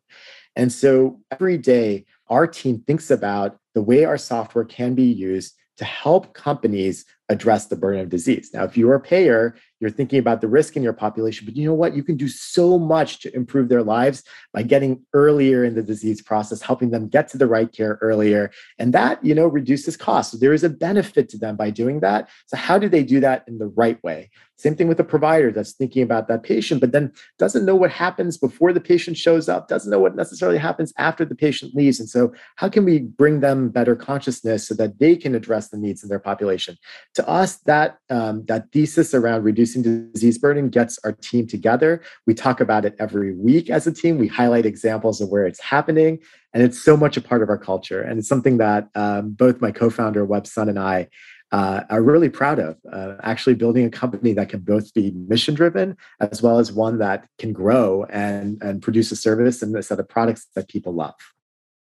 And 0.54 0.70
so 0.70 1.20
every 1.32 1.58
day, 1.58 2.04
our 2.28 2.46
team 2.46 2.84
thinks 2.86 3.10
about 3.10 3.58
the 3.74 3.82
way 3.82 4.04
our 4.04 4.18
software 4.18 4.64
can 4.64 4.94
be 4.94 5.04
used 5.04 5.54
to 5.78 5.84
help 5.84 6.34
companies 6.34 7.04
address 7.28 7.66
the 7.66 7.76
burden 7.76 8.00
of 8.00 8.08
disease. 8.08 8.50
Now, 8.52 8.64
if 8.64 8.76
you're 8.76 8.94
a 8.94 9.00
payer, 9.00 9.56
you're 9.80 9.90
thinking 9.90 10.18
about 10.18 10.40
the 10.40 10.48
risk 10.48 10.76
in 10.76 10.82
your 10.82 10.92
population, 10.92 11.44
but 11.44 11.56
you 11.56 11.66
know 11.66 11.74
what? 11.74 11.96
You 11.96 12.04
can 12.04 12.16
do 12.16 12.28
so 12.28 12.78
much 12.78 13.20
to 13.20 13.34
improve 13.34 13.68
their 13.68 13.82
lives 13.82 14.22
by 14.52 14.62
getting 14.62 15.04
earlier 15.12 15.64
in 15.64 15.74
the 15.74 15.82
disease 15.82 16.22
process, 16.22 16.62
helping 16.62 16.90
them 16.90 17.08
get 17.08 17.28
to 17.28 17.38
the 17.38 17.48
right 17.48 17.72
care 17.72 17.98
earlier. 18.00 18.52
And 18.78 18.92
that, 18.92 19.24
you 19.24 19.34
know, 19.34 19.46
reduces 19.46 19.96
costs. 19.96 20.32
So 20.32 20.38
there 20.38 20.52
is 20.52 20.62
a 20.62 20.68
benefit 20.68 21.28
to 21.30 21.38
them 21.38 21.56
by 21.56 21.70
doing 21.70 22.00
that. 22.00 22.28
So 22.46 22.56
how 22.56 22.78
do 22.78 22.88
they 22.88 23.02
do 23.02 23.18
that 23.20 23.44
in 23.48 23.58
the 23.58 23.68
right 23.68 24.02
way? 24.04 24.30
Same 24.62 24.76
thing 24.76 24.86
with 24.86 25.00
a 25.00 25.04
provider 25.04 25.50
that's 25.50 25.72
thinking 25.72 26.04
about 26.04 26.28
that 26.28 26.44
patient, 26.44 26.80
but 26.80 26.92
then 26.92 27.12
doesn't 27.36 27.64
know 27.64 27.74
what 27.74 27.90
happens 27.90 28.38
before 28.38 28.72
the 28.72 28.80
patient 28.80 29.16
shows 29.16 29.48
up, 29.48 29.66
doesn't 29.66 29.90
know 29.90 29.98
what 29.98 30.14
necessarily 30.14 30.58
happens 30.58 30.92
after 30.98 31.24
the 31.24 31.34
patient 31.34 31.74
leaves. 31.74 31.98
And 31.98 32.08
so, 32.08 32.32
how 32.54 32.68
can 32.68 32.84
we 32.84 33.00
bring 33.00 33.40
them 33.40 33.70
better 33.70 33.96
consciousness 33.96 34.68
so 34.68 34.74
that 34.74 35.00
they 35.00 35.16
can 35.16 35.34
address 35.34 35.70
the 35.70 35.78
needs 35.78 36.04
in 36.04 36.08
their 36.08 36.20
population? 36.20 36.76
To 37.16 37.28
us, 37.28 37.56
that 37.66 37.98
um, 38.08 38.46
that 38.46 38.72
thesis 38.72 39.12
around 39.12 39.42
reducing 39.42 39.82
disease 40.12 40.38
burden 40.38 40.70
gets 40.70 40.98
our 41.04 41.12
team 41.12 41.46
together. 41.46 42.00
We 42.26 42.32
talk 42.32 42.58
about 42.58 42.86
it 42.86 42.96
every 42.98 43.34
week 43.34 43.68
as 43.68 43.86
a 43.86 43.92
team. 43.92 44.16
We 44.16 44.28
highlight 44.28 44.64
examples 44.64 45.20
of 45.20 45.28
where 45.28 45.44
it's 45.44 45.60
happening, 45.60 46.20
and 46.54 46.62
it's 46.62 46.82
so 46.82 46.96
much 46.96 47.18
a 47.18 47.20
part 47.20 47.42
of 47.42 47.50
our 47.50 47.58
culture. 47.58 48.00
And 48.00 48.18
it's 48.18 48.28
something 48.28 48.56
that 48.58 48.88
um, 48.94 49.32
both 49.32 49.60
my 49.60 49.70
co-founder 49.70 50.24
Web 50.24 50.46
Sun 50.46 50.70
and 50.70 50.78
I 50.78 51.08
uh, 51.52 51.82
are 51.90 52.02
really 52.02 52.30
proud 52.30 52.58
of. 52.58 52.78
Uh, 52.90 53.16
actually, 53.22 53.54
building 53.54 53.84
a 53.84 53.90
company 53.90 54.32
that 54.32 54.48
can 54.48 54.60
both 54.60 54.92
be 54.94 55.10
mission 55.10 55.54
driven 55.54 55.96
as 56.20 56.42
well 56.42 56.58
as 56.58 56.72
one 56.72 56.98
that 56.98 57.28
can 57.38 57.52
grow 57.52 58.04
and, 58.04 58.60
and 58.62 58.80
produce 58.80 59.12
a 59.12 59.16
service 59.16 59.62
and 59.62 59.76
a 59.76 59.82
set 59.82 60.00
of 60.00 60.08
products 60.08 60.46
that 60.54 60.66
people 60.68 60.94
love. 60.94 61.14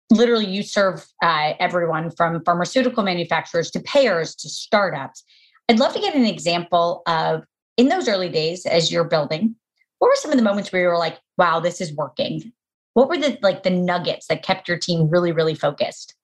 Literally, 0.10 0.46
you 0.46 0.64
serve 0.64 1.06
uh, 1.22 1.54
everyone 1.60 2.10
from 2.12 2.44
pharmaceutical 2.44 3.04
manufacturers 3.04 3.70
to 3.72 3.80
payers 3.82 4.36
to 4.36 4.50
startups. 4.50 5.24
I'd 5.70 5.80
love 5.80 5.94
to 5.94 6.00
get 6.00 6.16
an 6.16 6.26
example 6.26 7.02
of 7.08 7.44
in 7.76 7.90
those 7.90 8.08
early 8.08 8.30
days 8.30 8.66
as 8.66 8.92
you're 8.92 9.04
building. 9.04 9.56
What 10.00 10.08
were 10.08 10.16
some 10.16 10.32
of 10.32 10.38
the 10.38 10.44
moments 10.44 10.72
where 10.72 10.82
you 10.82 10.88
were 10.88 10.98
like, 10.98 11.20
"Wow, 11.38 11.60
this 11.60 11.82
is 11.82 11.94
working"? 11.94 12.54
What 12.94 13.10
were 13.10 13.18
the 13.18 13.38
like 13.42 13.64
the 13.64 13.70
nuggets 13.70 14.28
that 14.28 14.44
kept 14.44 14.68
your 14.68 14.78
team 14.78 15.10
really, 15.10 15.32
really 15.32 15.56
focused? 15.56 16.16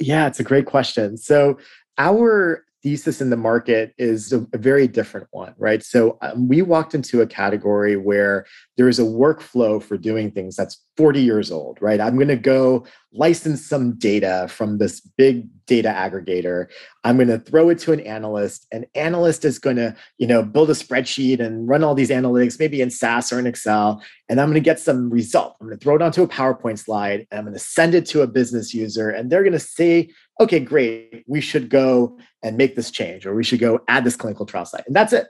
Yeah, 0.00 0.26
it's 0.26 0.40
a 0.40 0.44
great 0.44 0.66
question. 0.66 1.16
So 1.16 1.58
our 1.98 2.64
thesis 2.82 3.20
in 3.20 3.30
the 3.30 3.36
market 3.36 3.94
is 3.98 4.32
a, 4.32 4.46
a 4.52 4.58
very 4.58 4.88
different 4.88 5.26
one, 5.30 5.54
right? 5.58 5.82
So 5.82 6.18
um, 6.22 6.48
we 6.48 6.62
walked 6.62 6.94
into 6.94 7.20
a 7.20 7.26
category 7.26 7.96
where 7.96 8.46
there 8.76 8.88
is 8.88 8.98
a 8.98 9.02
workflow 9.02 9.82
for 9.82 9.98
doing 9.98 10.30
things 10.30 10.56
that's 10.56 10.82
40 10.96 11.20
years 11.20 11.50
old, 11.50 11.78
right? 11.80 12.00
I'm 12.00 12.16
going 12.16 12.28
to 12.28 12.36
go 12.36 12.86
license 13.12 13.66
some 13.66 13.94
data 13.98 14.46
from 14.48 14.78
this 14.78 15.00
big 15.00 15.48
data 15.66 15.88
aggregator. 15.88 16.66
I'm 17.04 17.16
going 17.16 17.28
to 17.28 17.38
throw 17.38 17.70
it 17.70 17.78
to 17.80 17.92
an 17.92 18.00
analyst. 18.00 18.66
An 18.72 18.86
analyst 18.94 19.44
is 19.44 19.58
going 19.58 19.76
to, 19.76 19.96
you 20.18 20.26
know, 20.26 20.42
build 20.42 20.70
a 20.70 20.74
spreadsheet 20.74 21.40
and 21.40 21.68
run 21.68 21.82
all 21.82 21.94
these 21.94 22.10
analytics, 22.10 22.58
maybe 22.58 22.80
in 22.80 22.90
SAS 22.90 23.32
or 23.32 23.38
in 23.38 23.46
Excel, 23.46 24.02
and 24.28 24.40
I'm 24.40 24.48
going 24.48 24.54
to 24.54 24.60
get 24.60 24.78
some 24.78 25.10
result. 25.10 25.56
I'm 25.60 25.66
going 25.66 25.78
to 25.78 25.82
throw 25.82 25.96
it 25.96 26.02
onto 26.02 26.22
a 26.22 26.28
PowerPoint 26.28 26.78
slide 26.78 27.26
and 27.30 27.38
I'm 27.38 27.44
going 27.44 27.54
to 27.54 27.58
send 27.58 27.94
it 27.94 28.06
to 28.06 28.22
a 28.22 28.26
business 28.26 28.72
user, 28.74 29.10
and 29.10 29.30
they're 29.30 29.42
going 29.42 29.52
to 29.52 29.58
say 29.58 30.10
okay, 30.40 30.58
great, 30.58 31.22
we 31.28 31.40
should 31.40 31.68
go 31.68 32.18
and 32.42 32.56
make 32.56 32.74
this 32.74 32.90
change, 32.90 33.26
or 33.26 33.34
we 33.34 33.44
should 33.44 33.60
go 33.60 33.80
add 33.88 34.04
this 34.04 34.16
clinical 34.16 34.46
trial 34.46 34.64
site. 34.64 34.86
And 34.86 34.96
that's 34.96 35.12
it. 35.12 35.28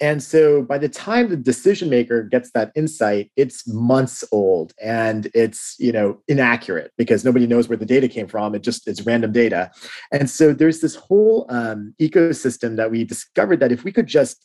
And 0.00 0.20
so 0.20 0.62
by 0.62 0.78
the 0.78 0.88
time 0.88 1.28
the 1.28 1.36
decision 1.36 1.88
maker 1.88 2.24
gets 2.24 2.50
that 2.50 2.72
insight, 2.74 3.30
it's 3.36 3.66
months 3.68 4.24
old 4.32 4.72
and 4.82 5.30
it's, 5.34 5.76
you 5.78 5.92
know, 5.92 6.20
inaccurate 6.26 6.90
because 6.98 7.24
nobody 7.24 7.46
knows 7.46 7.68
where 7.68 7.78
the 7.78 7.86
data 7.86 8.08
came 8.08 8.26
from. 8.26 8.56
It 8.56 8.62
just 8.62 8.88
it's 8.88 9.06
random 9.06 9.30
data. 9.30 9.70
And 10.10 10.28
so 10.28 10.52
there's 10.52 10.80
this 10.80 10.96
whole 10.96 11.46
um, 11.48 11.94
ecosystem 12.00 12.76
that 12.76 12.90
we 12.90 13.04
discovered 13.04 13.60
that 13.60 13.70
if 13.70 13.84
we 13.84 13.92
could 13.92 14.08
just 14.08 14.44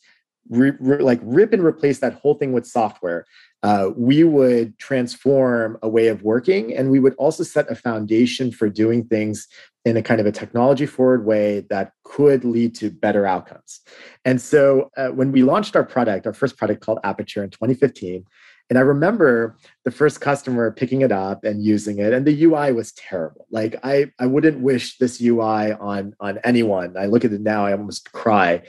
re- 0.50 0.74
re- 0.80 1.02
like 1.02 1.20
rip 1.24 1.52
and 1.52 1.64
replace 1.64 2.00
that 2.00 2.14
whole 2.14 2.36
thing 2.36 2.54
with 2.54 2.68
software, 2.68 3.26
uh, 3.64 3.90
we 3.98 4.24
would 4.24 4.78
transform 4.78 5.78
a 5.82 5.90
way 5.90 6.08
of 6.08 6.24
working 6.24 6.76
and 6.76 6.92
we 6.92 7.00
would 7.00 7.16
also 7.16 7.44
set 7.44 7.70
a 7.72 7.76
foundation 7.76 8.52
for 8.52 8.70
doing 8.70 9.04
things 9.06 9.48
in 9.90 9.98
a 9.98 10.02
kind 10.02 10.22
of 10.22 10.28
a 10.28 10.32
technology 10.32 10.86
forward 10.86 11.26
way 11.26 11.66
that 11.70 11.94
could 12.04 12.46
lead 12.46 12.76
to 12.76 12.92
better 12.92 13.26
outcomes. 13.26 13.82
And 14.24 14.40
so 14.40 14.92
uh, 14.96 15.08
when 15.08 15.32
we 15.32 15.44
launched 15.44 15.76
our 15.76 15.84
product, 15.84 16.28
our 16.28 16.34
first 16.34 16.58
product 16.58 16.82
called 16.82 17.00
Aperture 17.04 17.44
in 17.44 17.50
2015, 17.50 18.24
and 18.70 18.78
I 18.78 18.82
remember 18.82 19.58
the 19.84 19.92
first 19.92 20.22
customer 20.22 20.72
picking 20.72 21.02
it 21.02 21.12
up 21.12 21.44
and 21.44 21.64
using 21.64 22.00
it, 22.00 22.14
and 22.14 22.26
the 22.26 22.44
UI 22.44 22.72
was 22.72 22.92
terrible. 22.94 23.48
Like 23.50 23.76
I, 23.84 24.12
I 24.20 24.28
wouldn't 24.28 24.60
wish 24.60 24.98
this 24.98 25.20
UI 25.20 25.74
on 25.74 26.16
on 26.20 26.40
anyone. 26.44 26.96
I 26.98 27.08
look 27.08 27.26
at 27.26 27.34
it 27.34 27.42
now, 27.42 27.66
I 27.66 27.72
almost 27.72 28.12
cry. 28.12 28.62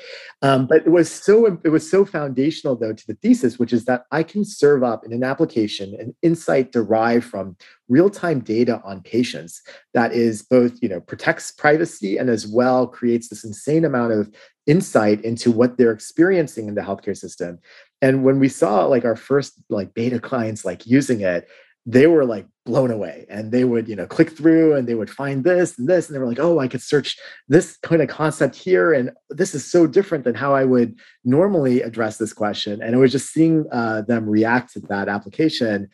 Um, 0.43 0.67
but 0.67 0.87
it 0.87 0.91
was 0.91 1.11
so 1.11 1.59
it 1.65 1.69
was 1.69 1.89
so 1.89 2.05
foundational 2.05 2.77
though 2.77 2.95
to 2.95 3.07
the 3.07 3.15
thesis, 3.15 3.59
which 3.59 3.73
is 3.73 3.85
that 3.85 4.05
I 4.11 4.23
can 4.23 4.45
serve 4.45 4.83
up 4.83 5.05
in 5.05 5.13
an 5.13 5.23
application 5.23 5.95
an 6.01 6.15
insight 6.23 6.73
derived 6.73 7.25
from 7.25 7.57
real-time 7.89 8.41
data 8.41 8.81
on 8.85 9.03
patients 9.03 9.61
that 9.95 10.13
is 10.13 10.43
both 10.43 10.81
you 10.81 10.89
know 10.89 11.01
protects 11.01 11.53
privacy 11.53 12.17
and 12.17 12.31
as 12.31 12.47
well 12.47 12.87
creates 12.87 13.29
this 13.29 13.45
insane 13.45 13.85
amount 13.85 14.13
of 14.13 14.31
insight 14.67 15.23
into 15.25 15.51
what 15.51 15.77
they're 15.77 15.91
experiencing 15.91 16.69
in 16.69 16.75
the 16.75 16.81
healthcare 16.81 17.17
system 17.17 17.59
and 18.03 18.25
when 18.25 18.39
we 18.39 18.49
saw 18.49 18.85
like 18.85 19.05
our 19.05 19.17
first 19.17 19.61
like 19.69 19.95
beta 19.95 20.19
clients 20.19 20.65
like 20.65 20.87
using 20.87 21.21
it 21.21 21.49
they 21.87 22.07
were 22.07 22.25
like 22.25 22.47
blown 22.67 22.91
away. 22.91 23.27
And 23.29 23.51
they 23.53 23.65
would 23.65 23.89
you 23.89 23.97
know 23.97 24.07
click 24.07 24.31
through 24.31 24.75
and 24.75 24.87
they 24.87 24.95
would 24.95 25.11
find 25.11 25.43
this 25.43 25.79
and 25.79 25.89
this 25.89 26.07
and 26.07 26.15
they 26.15 26.21
were 26.21 26.27
like 26.27 26.39
oh 26.39 26.59
i 26.59 26.69
could 26.69 26.83
search 26.83 27.19
this 27.49 27.77
kind 27.79 28.03
of 28.03 28.09
concept 28.09 28.55
here 28.55 28.93
and 28.93 29.11
this 29.31 29.55
is 29.55 29.69
so 29.69 29.87
different 29.87 30.25
than 30.25 30.35
how 30.35 30.55
i 30.55 30.65
would 30.65 30.95
normally 31.25 31.83
address 31.83 32.17
this 32.19 32.33
question. 32.33 32.83
And 32.83 32.95
it 32.95 32.99
was 32.99 33.13
just 33.13 33.33
seeing 33.33 33.67
uh, 33.73 34.03
them 34.03 34.29
react 34.29 34.73
to 34.75 34.81
that 34.89 35.09
application 35.09 35.89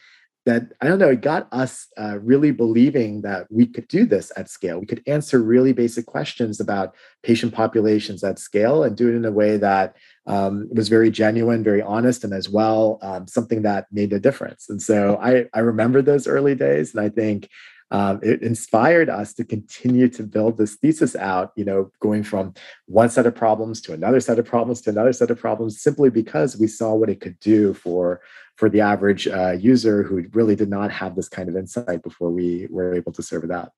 that 0.46 0.72
I 0.80 0.86
don't 0.86 1.00
know, 1.00 1.10
it 1.10 1.20
got 1.20 1.48
us 1.52 1.88
uh, 1.98 2.18
really 2.20 2.52
believing 2.52 3.22
that 3.22 3.46
we 3.50 3.66
could 3.66 3.88
do 3.88 4.06
this 4.06 4.30
at 4.36 4.48
scale. 4.48 4.78
We 4.78 4.86
could 4.86 5.02
answer 5.06 5.42
really 5.42 5.72
basic 5.72 6.06
questions 6.06 6.60
about 6.60 6.94
patient 7.24 7.52
populations 7.52 8.22
at 8.22 8.38
scale 8.38 8.84
and 8.84 8.96
do 8.96 9.08
it 9.08 9.16
in 9.16 9.24
a 9.24 9.32
way 9.32 9.56
that 9.56 9.96
um, 10.26 10.68
was 10.72 10.88
very 10.88 11.10
genuine, 11.10 11.64
very 11.64 11.82
honest, 11.82 12.22
and 12.22 12.32
as 12.32 12.48
well 12.48 12.98
um, 13.02 13.26
something 13.26 13.62
that 13.62 13.86
made 13.90 14.12
a 14.12 14.20
difference. 14.20 14.68
And 14.68 14.80
so 14.80 15.18
I, 15.20 15.46
I 15.52 15.60
remember 15.60 16.00
those 16.00 16.28
early 16.28 16.54
days, 16.54 16.94
and 16.94 17.04
I 17.04 17.08
think 17.08 17.50
um, 17.90 18.21
it 18.23 18.43
inspired 18.43 19.09
us 19.09 19.33
to 19.35 19.45
continue 19.45 20.09
to 20.09 20.25
build 20.25 20.59
this 20.59 20.75
thesis 20.76 21.14
out, 21.14 21.52
you 21.57 21.64
know, 21.64 21.90
going 22.00 22.23
from 22.25 22.52
one 22.87 23.09
set 23.09 23.26
of 23.26 23.35
problems 23.35 23.81
to 23.83 23.93
another 23.93 24.21
set 24.21 24.38
of 24.38 24.45
problems 24.45 24.81
to 24.83 24.90
another 24.90 25.12
set 25.12 25.31
of 25.31 25.38
problems, 25.38 25.81
simply 25.81 26.11
because 26.11 26.57
we 26.57 26.66
saw 26.66 26.95
what 26.95 27.11
it 27.11 27.21
could 27.21 27.38
do 27.40 27.75
for 27.75 28.21
for 28.57 28.69
the 28.71 28.81
average 28.81 29.28
uh, 29.28 29.52
user 29.52 30.02
who 30.02 30.25
really 30.33 30.57
did 30.57 30.71
not 30.71 30.90
have 30.90 31.14
this 31.14 31.28
kind 31.28 31.49
of 31.49 31.57
insight 31.57 32.02
before 32.02 32.31
we 32.31 32.66
were 32.71 32.95
able 32.95 33.12
to 33.12 33.23
serve 33.23 33.45
it 33.45 33.50
out. 33.50 33.71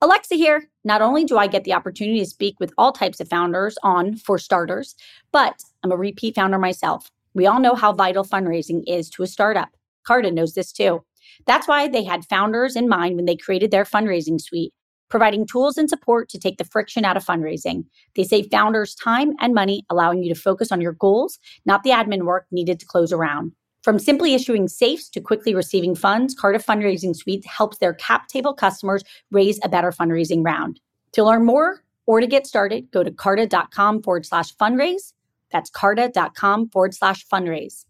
Alexa 0.00 0.36
here. 0.36 0.68
Not 0.84 1.02
only 1.02 1.24
do 1.24 1.36
I 1.36 1.48
get 1.48 1.64
the 1.64 1.72
opportunity 1.72 2.20
to 2.20 2.26
speak 2.26 2.60
with 2.60 2.72
all 2.78 2.92
types 2.92 3.18
of 3.20 3.28
founders 3.28 3.76
on 3.82 4.14
For 4.14 4.38
Starters, 4.38 4.94
but 5.32 5.60
I'm 5.82 5.90
a 5.90 5.96
repeat 5.96 6.36
founder 6.36 6.58
myself. 6.58 7.10
We 7.34 7.46
all 7.46 7.58
know 7.60 7.74
how 7.74 7.92
vital 7.92 8.24
fundraising 8.24 8.84
is 8.86 9.10
to 9.10 9.24
a 9.24 9.26
startup. 9.26 9.70
Carta 10.06 10.30
knows 10.30 10.54
this 10.54 10.72
too. 10.72 11.04
That's 11.46 11.68
why 11.68 11.88
they 11.88 12.04
had 12.04 12.24
founders 12.26 12.76
in 12.76 12.88
mind 12.88 13.16
when 13.16 13.24
they 13.24 13.36
created 13.36 13.70
their 13.70 13.84
fundraising 13.84 14.40
suite, 14.40 14.72
providing 15.08 15.46
tools 15.46 15.76
and 15.76 15.88
support 15.88 16.28
to 16.30 16.38
take 16.38 16.58
the 16.58 16.64
friction 16.64 17.04
out 17.04 17.16
of 17.16 17.24
fundraising. 17.24 17.84
They 18.14 18.24
save 18.24 18.50
founders 18.50 18.94
time 18.94 19.34
and 19.40 19.54
money, 19.54 19.84
allowing 19.90 20.22
you 20.22 20.32
to 20.34 20.40
focus 20.40 20.70
on 20.72 20.80
your 20.80 20.92
goals, 20.92 21.38
not 21.64 21.82
the 21.82 21.90
admin 21.90 22.24
work 22.24 22.46
needed 22.50 22.80
to 22.80 22.86
close 22.86 23.12
a 23.12 23.16
round. 23.16 23.52
From 23.82 23.98
simply 23.98 24.34
issuing 24.34 24.68
safes 24.68 25.08
to 25.10 25.20
quickly 25.20 25.54
receiving 25.54 25.94
funds, 25.94 26.34
Carta 26.34 26.58
Fundraising 26.58 27.16
Suite 27.16 27.46
helps 27.46 27.78
their 27.78 27.94
cap 27.94 28.28
table 28.28 28.52
customers 28.52 29.04
raise 29.30 29.60
a 29.62 29.68
better 29.68 29.92
fundraising 29.92 30.44
round. 30.44 30.80
To 31.12 31.24
learn 31.24 31.44
more 31.44 31.82
or 32.06 32.20
to 32.20 32.26
get 32.26 32.46
started, 32.46 32.90
go 32.90 33.02
to 33.02 33.10
carta.com 33.10 34.02
forward 34.02 34.26
slash 34.26 34.54
fundraise. 34.56 35.12
That's 35.52 35.70
carta.com 35.70 36.68
forward 36.70 36.94
slash 36.94 37.26
fundraise. 37.26 37.84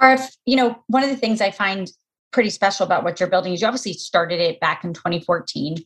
Arif, 0.00 0.36
you 0.46 0.56
know, 0.56 0.82
one 0.86 1.02
of 1.02 1.10
the 1.10 1.16
things 1.16 1.40
I 1.40 1.50
find 1.50 1.90
pretty 2.32 2.50
special 2.50 2.86
about 2.86 3.04
what 3.04 3.20
you're 3.20 3.28
building 3.28 3.52
is 3.52 3.60
you 3.60 3.66
obviously 3.66 3.92
started 3.92 4.40
it 4.40 4.58
back 4.60 4.84
in 4.84 4.92
2014. 4.94 5.76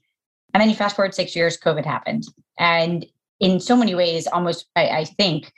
And 0.55 0.61
then 0.61 0.71
you 0.71 0.77
fast 0.77 0.97
forward 0.97 1.15
six 1.15 1.35
years, 1.35 1.59
COVID 1.59 1.85
happened. 1.85 2.25
And 2.59 3.05
in 3.41 3.61
so 3.61 3.77
many 3.77 3.95
ways, 3.95 4.27
almost, 4.27 4.67
I, 4.77 4.89
I 4.89 5.05
think, 5.05 5.53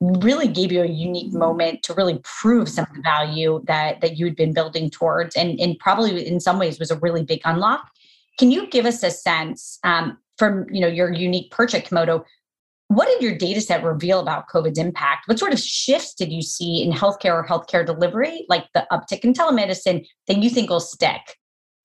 really 0.00 0.48
gave 0.48 0.70
you 0.70 0.82
a 0.82 0.86
unique 0.86 1.32
moment 1.32 1.82
to 1.82 1.94
really 1.94 2.20
prove 2.22 2.68
some 2.68 2.86
of 2.88 2.94
the 2.94 3.02
value 3.02 3.62
that 3.66 4.00
that 4.02 4.18
you'd 4.18 4.36
been 4.36 4.52
building 4.52 4.90
towards 4.90 5.34
and, 5.36 5.58
and 5.58 5.78
probably 5.78 6.26
in 6.26 6.38
some 6.38 6.58
ways 6.58 6.78
was 6.78 6.90
a 6.90 6.98
really 6.98 7.24
big 7.24 7.40
unlock 7.46 7.90
can 8.38 8.50
you 8.50 8.66
give 8.68 8.84
us 8.84 9.02
a 9.02 9.10
sense 9.10 9.78
um, 9.84 10.18
from 10.36 10.66
you 10.70 10.82
know 10.82 10.86
your 10.86 11.10
unique 11.10 11.50
perch 11.50 11.74
at 11.74 11.86
komodo 11.86 12.22
what 12.88 13.06
did 13.06 13.22
your 13.22 13.36
data 13.36 13.60
set 13.60 13.82
reveal 13.82 14.20
about 14.20 14.48
COVID's 14.48 14.78
impact? 14.78 15.26
What 15.26 15.38
sort 15.38 15.52
of 15.52 15.58
shifts 15.58 16.14
did 16.14 16.32
you 16.32 16.42
see 16.42 16.82
in 16.82 16.92
healthcare 16.92 17.34
or 17.34 17.46
healthcare 17.46 17.84
delivery, 17.84 18.46
like 18.48 18.66
the 18.74 18.86
uptick 18.92 19.20
in 19.20 19.32
telemedicine, 19.32 20.06
that 20.28 20.38
you 20.38 20.50
think 20.50 20.70
will 20.70 20.80
stick? 20.80 21.36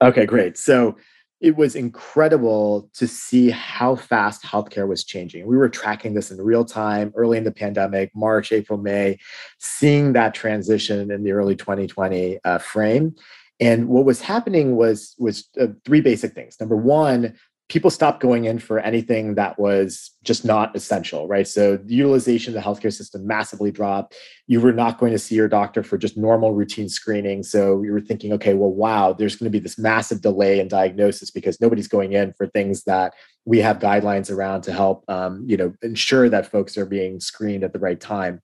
Okay, 0.01 0.25
great. 0.25 0.57
So 0.57 0.95
it 1.41 1.55
was 1.55 1.75
incredible 1.75 2.89
to 2.93 3.07
see 3.07 3.49
how 3.49 3.95
fast 3.95 4.43
healthcare 4.43 4.87
was 4.87 5.03
changing. 5.03 5.47
We 5.47 5.57
were 5.57 5.69
tracking 5.69 6.13
this 6.13 6.29
in 6.29 6.39
real 6.39 6.63
time 6.63 7.11
early 7.15 7.37
in 7.37 7.43
the 7.43 7.51
pandemic, 7.51 8.11
March, 8.15 8.51
April, 8.51 8.77
May, 8.77 9.17
seeing 9.57 10.13
that 10.13 10.35
transition 10.35 11.09
in 11.09 11.23
the 11.23 11.31
early 11.31 11.55
2020 11.55 12.37
uh, 12.43 12.59
frame. 12.59 13.15
And 13.59 13.89
what 13.89 14.05
was 14.05 14.21
happening 14.21 14.75
was 14.75 15.15
was 15.17 15.47
uh, 15.59 15.67
three 15.85 16.01
basic 16.01 16.33
things. 16.33 16.57
Number 16.59 16.75
one, 16.75 17.35
people 17.71 17.89
stopped 17.89 18.19
going 18.19 18.43
in 18.43 18.59
for 18.59 18.79
anything 18.79 19.35
that 19.35 19.57
was 19.57 20.11
just 20.25 20.43
not 20.43 20.75
essential, 20.75 21.25
right? 21.29 21.47
So 21.47 21.77
the 21.77 21.93
utilization 21.93 22.53
of 22.53 22.61
the 22.61 22.69
healthcare 22.69 22.91
system 22.91 23.25
massively 23.25 23.71
dropped. 23.71 24.13
You 24.45 24.59
were 24.59 24.73
not 24.73 24.99
going 24.99 25.13
to 25.13 25.17
see 25.17 25.35
your 25.35 25.47
doctor 25.47 25.81
for 25.81 25.97
just 25.97 26.17
normal 26.17 26.53
routine 26.53 26.89
screening. 26.89 27.43
So 27.43 27.81
you 27.81 27.93
were 27.93 28.01
thinking, 28.01 28.33
okay, 28.33 28.55
well, 28.55 28.71
wow, 28.71 29.13
there's 29.13 29.37
going 29.37 29.49
to 29.49 29.57
be 29.57 29.63
this 29.63 29.77
massive 29.77 30.19
delay 30.19 30.59
in 30.59 30.67
diagnosis 30.67 31.31
because 31.31 31.61
nobody's 31.61 31.87
going 31.87 32.11
in 32.11 32.33
for 32.33 32.45
things 32.45 32.83
that 32.83 33.13
we 33.45 33.59
have 33.59 33.79
guidelines 33.79 34.31
around 34.31 34.61
to 34.63 34.71
help, 34.71 35.03
um, 35.09 35.43
you 35.47 35.57
know, 35.57 35.73
ensure 35.81 36.29
that 36.29 36.51
folks 36.51 36.77
are 36.77 36.85
being 36.85 37.19
screened 37.19 37.63
at 37.63 37.73
the 37.73 37.79
right 37.79 37.99
time. 37.99 38.41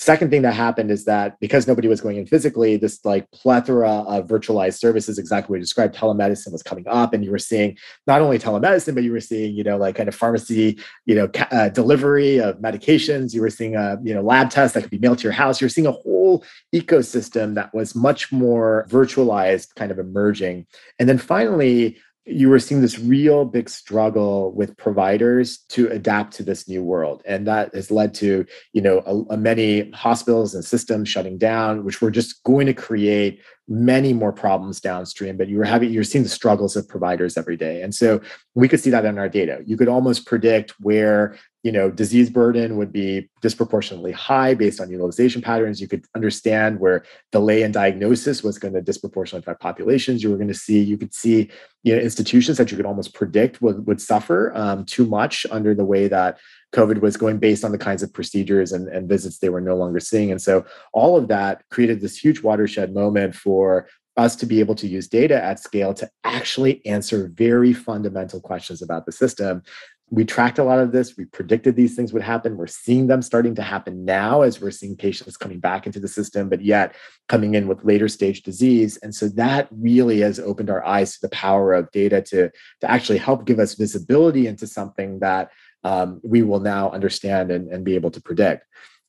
Second 0.00 0.30
thing 0.30 0.42
that 0.42 0.54
happened 0.54 0.92
is 0.92 1.04
that 1.06 1.38
because 1.40 1.66
nobody 1.66 1.88
was 1.88 2.00
going 2.00 2.18
in 2.18 2.24
physically, 2.24 2.76
this 2.76 3.04
like 3.04 3.28
plethora 3.32 3.90
of 4.06 4.28
virtualized 4.28 4.78
services, 4.78 5.18
exactly 5.18 5.52
what 5.52 5.56
you 5.56 5.62
described, 5.62 5.96
telemedicine 5.96 6.52
was 6.52 6.62
coming 6.62 6.84
up, 6.86 7.12
and 7.12 7.24
you 7.24 7.32
were 7.32 7.38
seeing 7.38 7.76
not 8.06 8.22
only 8.22 8.38
telemedicine, 8.38 8.94
but 8.94 9.02
you 9.02 9.10
were 9.10 9.20
seeing 9.20 9.56
you 9.56 9.64
know 9.64 9.76
like 9.76 9.96
kind 9.96 10.08
of 10.08 10.14
pharmacy, 10.14 10.78
you 11.06 11.16
know, 11.16 11.26
ca- 11.26 11.48
uh, 11.50 11.68
delivery 11.70 12.38
of 12.38 12.58
medications. 12.58 13.34
You 13.34 13.40
were 13.40 13.50
seeing 13.50 13.74
a 13.74 13.98
you 14.04 14.14
know 14.14 14.22
lab 14.22 14.50
test 14.50 14.74
that 14.74 14.82
could 14.82 14.90
be 14.90 14.98
mailed 14.98 15.18
to 15.18 15.24
your 15.24 15.32
house. 15.32 15.60
You're 15.60 15.68
seeing 15.68 15.88
a 15.88 15.92
whole 15.92 16.44
ecosystem 16.72 17.56
that 17.56 17.74
was 17.74 17.96
much 17.96 18.30
more 18.30 18.86
virtualized, 18.88 19.74
kind 19.74 19.90
of 19.90 19.98
emerging. 19.98 20.66
And 21.00 21.08
then 21.08 21.18
finally, 21.18 21.98
you 22.28 22.48
were 22.48 22.58
seeing 22.58 22.80
this 22.80 22.98
real 22.98 23.44
big 23.44 23.68
struggle 23.68 24.52
with 24.52 24.76
providers 24.76 25.58
to 25.70 25.88
adapt 25.88 26.34
to 26.34 26.42
this 26.42 26.68
new 26.68 26.82
world. 26.82 27.22
And 27.24 27.46
that 27.46 27.74
has 27.74 27.90
led 27.90 28.14
to 28.14 28.44
you 28.72 28.82
know 28.82 29.02
a, 29.06 29.34
a 29.34 29.36
many 29.36 29.90
hospitals 29.90 30.54
and 30.54 30.64
systems 30.64 31.08
shutting 31.08 31.38
down 31.38 31.84
which 31.84 32.00
were 32.00 32.10
just 32.10 32.42
going 32.44 32.66
to 32.66 32.74
create 32.74 33.40
many 33.68 34.14
more 34.14 34.32
problems 34.32 34.80
downstream 34.80 35.36
but 35.36 35.48
you 35.48 35.58
were 35.58 35.64
having 35.64 35.92
you're 35.92 36.04
seeing 36.04 36.24
the 36.24 36.30
struggles 36.30 36.76
of 36.76 36.88
providers 36.88 37.36
every 37.36 37.56
day. 37.56 37.82
And 37.82 37.94
so 37.94 38.20
we 38.54 38.68
could 38.68 38.80
see 38.80 38.90
that 38.90 39.04
in 39.04 39.18
our 39.18 39.28
data. 39.28 39.62
You 39.66 39.76
could 39.76 39.88
almost 39.88 40.26
predict 40.26 40.72
where 40.80 41.36
you 41.62 41.72
know 41.72 41.90
disease 41.90 42.30
burden 42.30 42.76
would 42.76 42.92
be 42.92 43.28
disproportionately 43.42 44.12
high 44.12 44.54
based 44.54 44.80
on 44.80 44.90
utilization 44.90 45.42
patterns. 45.42 45.80
You 45.80 45.88
could 45.88 46.04
understand 46.14 46.80
where 46.80 47.04
delay 47.32 47.62
in 47.62 47.72
diagnosis 47.72 48.42
was 48.42 48.58
going 48.58 48.74
to 48.74 48.80
disproportionately 48.80 49.44
affect 49.44 49.60
populations. 49.60 50.22
You 50.22 50.30
were 50.30 50.36
going 50.36 50.48
to 50.48 50.54
see 50.54 50.80
you 50.80 50.96
could 50.96 51.14
see 51.14 51.50
you 51.82 51.94
know 51.94 52.00
institutions 52.00 52.58
that 52.58 52.70
you 52.70 52.76
could 52.76 52.86
almost 52.86 53.14
predict 53.14 53.60
would, 53.60 53.86
would 53.86 54.00
suffer 54.00 54.52
um, 54.56 54.84
too 54.84 55.06
much 55.06 55.46
under 55.50 55.74
the 55.74 55.84
way 55.84 56.08
that 56.08 56.38
COVID 56.74 57.00
was 57.00 57.16
going 57.16 57.38
based 57.38 57.64
on 57.64 57.72
the 57.72 57.78
kinds 57.78 58.02
of 58.02 58.12
procedures 58.12 58.72
and, 58.72 58.88
and 58.88 59.08
visits 59.08 59.38
they 59.38 59.48
were 59.48 59.60
no 59.60 59.76
longer 59.76 60.00
seeing. 60.00 60.30
And 60.30 60.40
so 60.40 60.64
all 60.92 61.16
of 61.16 61.28
that 61.28 61.62
created 61.70 62.00
this 62.00 62.16
huge 62.16 62.42
watershed 62.42 62.92
moment 62.92 63.34
for 63.34 63.88
us 64.16 64.34
to 64.36 64.46
be 64.46 64.60
able 64.60 64.74
to 64.74 64.88
use 64.88 65.06
data 65.06 65.42
at 65.42 65.60
scale 65.60 65.94
to 65.94 66.10
actually 66.24 66.84
answer 66.84 67.30
very 67.34 67.72
fundamental 67.72 68.40
questions 68.40 68.82
about 68.82 69.06
the 69.06 69.12
system 69.12 69.62
we 70.10 70.24
tracked 70.24 70.58
a 70.58 70.64
lot 70.64 70.78
of 70.78 70.92
this. 70.92 71.16
We 71.16 71.26
predicted 71.26 71.76
these 71.76 71.94
things 71.94 72.12
would 72.12 72.22
happen. 72.22 72.56
We're 72.56 72.66
seeing 72.66 73.08
them 73.08 73.20
starting 73.20 73.54
to 73.56 73.62
happen 73.62 74.04
now 74.04 74.42
as 74.42 74.60
we're 74.60 74.70
seeing 74.70 74.96
patients 74.96 75.36
coming 75.36 75.60
back 75.60 75.86
into 75.86 76.00
the 76.00 76.08
system, 76.08 76.48
but 76.48 76.62
yet 76.62 76.94
coming 77.28 77.54
in 77.54 77.68
with 77.68 77.84
later 77.84 78.08
stage 78.08 78.42
disease. 78.42 78.96
And 78.98 79.14
so 79.14 79.28
that 79.30 79.68
really 79.70 80.20
has 80.20 80.40
opened 80.40 80.70
our 80.70 80.84
eyes 80.84 81.14
to 81.14 81.20
the 81.20 81.28
power 81.28 81.74
of 81.74 81.90
data 81.90 82.22
to, 82.22 82.50
to 82.80 82.90
actually 82.90 83.18
help 83.18 83.44
give 83.44 83.58
us 83.58 83.74
visibility 83.74 84.46
into 84.46 84.66
something 84.66 85.18
that 85.18 85.50
um, 85.84 86.20
we 86.22 86.42
will 86.42 86.60
now 86.60 86.90
understand 86.90 87.50
and, 87.50 87.72
and 87.72 87.84
be 87.84 87.94
able 87.94 88.10
to 88.10 88.20
predict. 88.20 88.64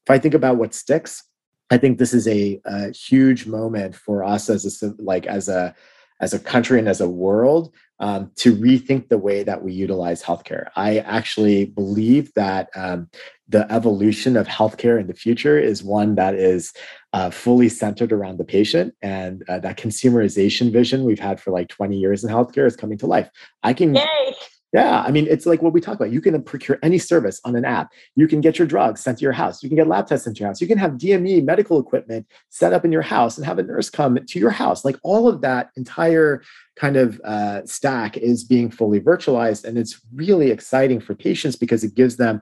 If 0.06 0.12
I 0.12 0.20
think 0.20 0.34
about 0.34 0.58
what 0.58 0.74
sticks, 0.74 1.24
I 1.70 1.78
think 1.78 1.98
this 1.98 2.14
is 2.14 2.28
a, 2.28 2.60
a 2.66 2.92
huge 2.92 3.46
moment 3.46 3.96
for 3.96 4.24
us 4.24 4.50
as 4.50 4.82
a 4.82 4.94
like 5.02 5.28
as 5.28 5.50
a 5.50 5.76
as 6.22 6.34
a 6.34 6.40
country 6.40 6.80
and 6.80 6.90
as 6.90 7.00
a 7.00 7.10
world 7.10 7.74
um, 8.00 8.32
to 8.36 8.56
rethink 8.56 9.10
the 9.10 9.18
way 9.18 9.44
that 9.44 9.64
we 9.64 9.74
utilize 9.74 10.24
healthcare. 10.24 10.68
I 10.76 11.00
actually 11.00 11.66
believe 11.66 12.34
that 12.34 12.70
um, 12.76 13.10
the 13.48 13.72
evolution 13.72 14.38
of 14.38 14.48
healthcare 14.48 15.00
in 15.00 15.08
the 15.08 15.14
future 15.14 15.60
is 15.60 15.84
one 15.84 16.16
that 16.16 16.34
is 16.34 16.74
uh, 17.14 17.30
fully 17.30 17.70
centered 17.70 18.12
around 18.12 18.38
the 18.38 18.46
patient, 18.46 18.94
and 19.02 19.44
uh, 19.50 19.60
that 19.60 19.78
consumerization 19.78 20.72
vision 20.72 21.04
we've 21.04 21.20
had 21.20 21.40
for 21.40 21.52
like 21.52 21.68
20 21.70 21.98
years 21.98 22.24
in 22.24 22.30
healthcare 22.30 22.68
is 22.68 22.76
coming 22.76 22.98
to 22.98 23.08
life. 23.08 23.30
I 23.64 23.74
can. 23.74 23.96
Yay. 23.96 24.36
Yeah, 24.72 25.02
I 25.02 25.10
mean, 25.10 25.26
it's 25.28 25.48
like 25.48 25.64
what 25.64 25.74
we 25.74 25.82
talk 25.82 25.96
about. 25.96 26.12
You 26.12 26.22
can 26.22 26.44
procure 26.44 26.78
any 26.84 27.00
service 27.00 27.42
on 27.44 27.56
an 27.56 27.66
app. 27.66 27.92
You 28.16 28.28
can 28.28 28.40
get 28.40 28.60
your 28.60 28.68
drugs 28.68 29.02
sent 29.02 29.18
to 29.18 29.24
your 29.24 29.32
house. 29.32 29.64
You 29.64 29.70
can 29.70 29.76
get 29.76 29.88
lab 29.88 30.06
tests 30.06 30.26
sent 30.26 30.38
to 30.38 30.42
your 30.42 30.50
house. 30.50 30.62
You 30.62 30.68
can 30.68 30.78
have 30.78 30.92
DME 30.92 31.44
medical 31.44 31.80
equipment 31.80 32.28
set 32.50 32.72
up 32.72 32.86
in 32.86 32.92
your 32.92 33.02
house 33.02 33.36
and 33.38 33.48
have 33.48 33.58
a 33.58 33.64
nurse 33.64 33.90
come 33.90 34.20
to 34.24 34.40
your 34.40 34.52
house. 34.52 34.86
Like 34.86 34.98
all 35.02 35.28
of 35.28 35.42
that 35.42 35.72
entire 35.76 36.44
kind 36.76 36.98
of 36.98 37.20
uh, 37.24 37.66
stack 37.66 38.16
is 38.18 38.44
being 38.44 38.70
fully 38.70 39.00
virtualized. 39.00 39.66
And 39.66 39.76
it's 39.76 40.00
really 40.14 40.52
exciting 40.52 41.00
for 41.00 41.16
patients 41.16 41.56
because 41.56 41.84
it 41.84 41.96
gives 41.96 42.18
them 42.18 42.40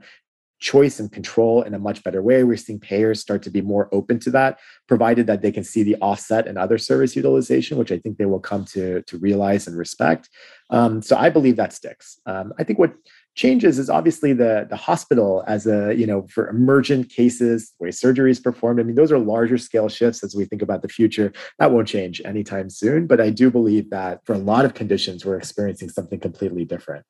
choice 0.59 0.99
and 0.99 1.11
control 1.11 1.61
in 1.61 1.73
a 1.73 1.79
much 1.79 2.03
better 2.03 2.21
way. 2.21 2.43
We're 2.43 2.57
seeing 2.57 2.79
payers 2.79 3.19
start 3.19 3.43
to 3.43 3.49
be 3.49 3.61
more 3.61 3.89
open 3.91 4.19
to 4.21 4.31
that, 4.31 4.59
provided 4.87 5.27
that 5.27 5.41
they 5.41 5.51
can 5.51 5.63
see 5.63 5.83
the 5.83 5.95
offset 5.97 6.47
and 6.47 6.57
other 6.57 6.77
service 6.77 7.15
utilization, 7.15 7.77
which 7.77 7.91
I 7.91 7.99
think 7.99 8.17
they 8.17 8.25
will 8.25 8.39
come 8.39 8.65
to, 8.65 9.01
to 9.03 9.17
realize 9.17 9.67
and 9.67 9.77
respect. 9.77 10.29
Um, 10.69 11.01
so 11.01 11.15
I 11.15 11.29
believe 11.29 11.55
that 11.57 11.73
sticks. 11.73 12.19
Um, 12.25 12.53
I 12.59 12.63
think 12.63 12.79
what 12.79 12.93
changes 13.35 13.77
is 13.77 13.89
obviously 13.89 14.33
the, 14.33 14.65
the 14.67 14.75
hospital 14.75 15.43
as 15.47 15.67
a, 15.67 15.93
you 15.93 16.07
know, 16.07 16.25
for 16.27 16.49
emergent 16.49 17.09
cases, 17.09 17.71
the 17.79 17.85
way 17.85 17.91
surgery 17.91 18.31
is 18.31 18.39
performed. 18.39 18.79
I 18.79 18.83
mean, 18.83 18.95
those 18.95 19.11
are 19.11 19.19
larger 19.19 19.59
scale 19.59 19.89
shifts 19.89 20.23
as 20.23 20.35
we 20.35 20.45
think 20.45 20.63
about 20.63 20.81
the 20.81 20.89
future. 20.89 21.31
That 21.59 21.71
won't 21.71 21.87
change 21.87 22.19
anytime 22.25 22.69
soon. 22.69 23.05
But 23.05 23.21
I 23.21 23.29
do 23.29 23.51
believe 23.51 23.91
that 23.91 24.25
for 24.25 24.33
a 24.33 24.39
lot 24.39 24.65
of 24.65 24.73
conditions, 24.73 25.23
we're 25.23 25.37
experiencing 25.37 25.89
something 25.89 26.19
completely 26.19 26.65
different. 26.65 27.05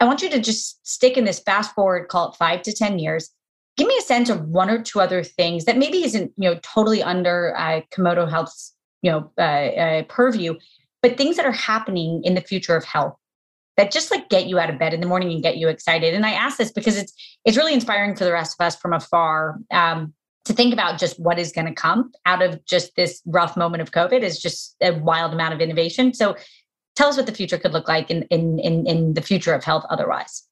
I 0.00 0.04
want 0.04 0.22
you 0.22 0.30
to 0.30 0.40
just 0.40 0.86
stick 0.86 1.16
in 1.16 1.24
this 1.24 1.40
fast 1.40 1.74
forward, 1.74 2.08
call 2.08 2.30
it 2.30 2.36
five 2.36 2.62
to 2.62 2.72
10 2.72 2.98
years. 2.98 3.30
Give 3.76 3.86
me 3.86 3.96
a 3.98 4.02
sense 4.02 4.28
of 4.28 4.48
one 4.48 4.70
or 4.70 4.82
two 4.82 5.00
other 5.00 5.22
things 5.22 5.64
that 5.64 5.76
maybe 5.76 6.04
isn't, 6.04 6.32
you 6.36 6.50
know, 6.50 6.58
totally 6.62 7.02
under 7.02 7.54
uh, 7.56 7.82
Komodo 7.92 8.28
Health's, 8.28 8.74
you 9.02 9.10
know, 9.10 9.30
uh, 9.38 9.40
uh, 9.40 10.02
purview, 10.04 10.54
but 11.02 11.16
things 11.16 11.36
that 11.36 11.46
are 11.46 11.52
happening 11.52 12.22
in 12.24 12.34
the 12.34 12.40
future 12.40 12.76
of 12.76 12.84
health 12.84 13.16
that 13.76 13.90
just 13.90 14.10
like 14.10 14.28
get 14.30 14.46
you 14.46 14.58
out 14.58 14.70
of 14.70 14.78
bed 14.78 14.94
in 14.94 15.00
the 15.00 15.06
morning 15.06 15.30
and 15.32 15.42
get 15.42 15.58
you 15.58 15.68
excited. 15.68 16.14
And 16.14 16.24
I 16.24 16.32
ask 16.32 16.56
this 16.56 16.72
because 16.72 16.96
it's 16.96 17.12
it's 17.44 17.56
really 17.56 17.74
inspiring 17.74 18.16
for 18.16 18.24
the 18.24 18.32
rest 18.32 18.56
of 18.58 18.64
us 18.64 18.76
from 18.76 18.92
afar 18.92 19.58
um, 19.70 20.14
to 20.46 20.52
think 20.52 20.72
about 20.72 20.98
just 20.98 21.20
what 21.20 21.38
is 21.38 21.52
going 21.52 21.66
to 21.66 21.74
come 21.74 22.12
out 22.24 22.40
of 22.40 22.64
just 22.64 22.96
this 22.96 23.20
rough 23.26 23.56
moment 23.56 23.82
of 23.82 23.90
COVID 23.90 24.22
is 24.22 24.38
just 24.40 24.76
a 24.80 24.92
wild 24.92 25.34
amount 25.34 25.52
of 25.52 25.60
innovation. 25.60 26.14
So 26.14 26.36
tell 26.96 27.08
us 27.08 27.16
what 27.16 27.26
the 27.26 27.32
future 27.32 27.58
could 27.58 27.72
look 27.72 27.88
like 27.88 28.10
in 28.10 28.22
in 28.24 28.58
in, 28.58 28.86
in 28.86 29.14
the 29.14 29.22
future 29.22 29.54
of 29.54 29.62
health 29.62 29.84
otherwise 29.90 30.46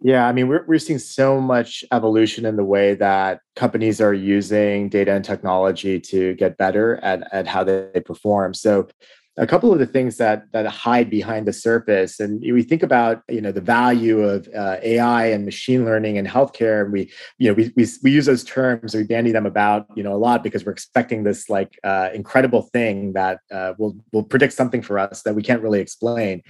yeah, 0.00 0.26
I 0.26 0.32
mean, 0.32 0.48
we're, 0.48 0.66
we're 0.66 0.78
seeing 0.78 0.98
so 0.98 1.40
much 1.40 1.82
evolution 1.92 2.44
in 2.44 2.56
the 2.56 2.64
way 2.64 2.94
that 2.94 3.40
companies 3.56 4.00
are 4.00 4.12
using 4.12 4.90
data 4.90 5.12
and 5.12 5.24
technology 5.24 5.98
to 6.00 6.34
get 6.34 6.58
better 6.58 6.96
at, 6.96 7.26
at 7.32 7.46
how 7.46 7.64
they 7.64 8.02
perform. 8.04 8.52
So, 8.52 8.88
a 9.36 9.46
couple 9.46 9.72
of 9.72 9.78
the 9.78 9.86
things 9.86 10.16
that 10.16 10.50
that 10.52 10.66
hide 10.66 11.10
behind 11.10 11.46
the 11.46 11.52
surface 11.52 12.20
and 12.20 12.40
we 12.40 12.62
think 12.62 12.82
about 12.82 13.22
you 13.28 13.40
know 13.40 13.50
the 13.50 13.60
value 13.60 14.20
of 14.20 14.48
uh, 14.56 14.76
ai 14.82 15.26
and 15.26 15.44
machine 15.44 15.84
learning 15.84 16.16
in 16.16 16.26
healthcare 16.26 16.84
and 16.84 16.92
we 16.92 17.10
you 17.38 17.48
know 17.48 17.54
we, 17.54 17.72
we, 17.76 17.86
we 18.02 18.10
use 18.12 18.26
those 18.26 18.44
terms 18.44 18.94
we 18.94 19.02
bandy 19.02 19.32
them 19.32 19.46
about 19.46 19.86
you 19.96 20.02
know 20.02 20.14
a 20.14 20.16
lot 20.18 20.42
because 20.44 20.64
we're 20.64 20.72
expecting 20.72 21.24
this 21.24 21.50
like 21.50 21.78
uh, 21.84 22.10
incredible 22.14 22.62
thing 22.62 23.12
that 23.12 23.40
uh, 23.52 23.72
will 23.78 23.96
will 24.12 24.22
predict 24.22 24.52
something 24.52 24.82
for 24.82 24.98
us 24.98 25.22
that 25.22 25.34
we 25.34 25.42
can't 25.42 25.62
really 25.62 25.80
explain. 25.80 26.42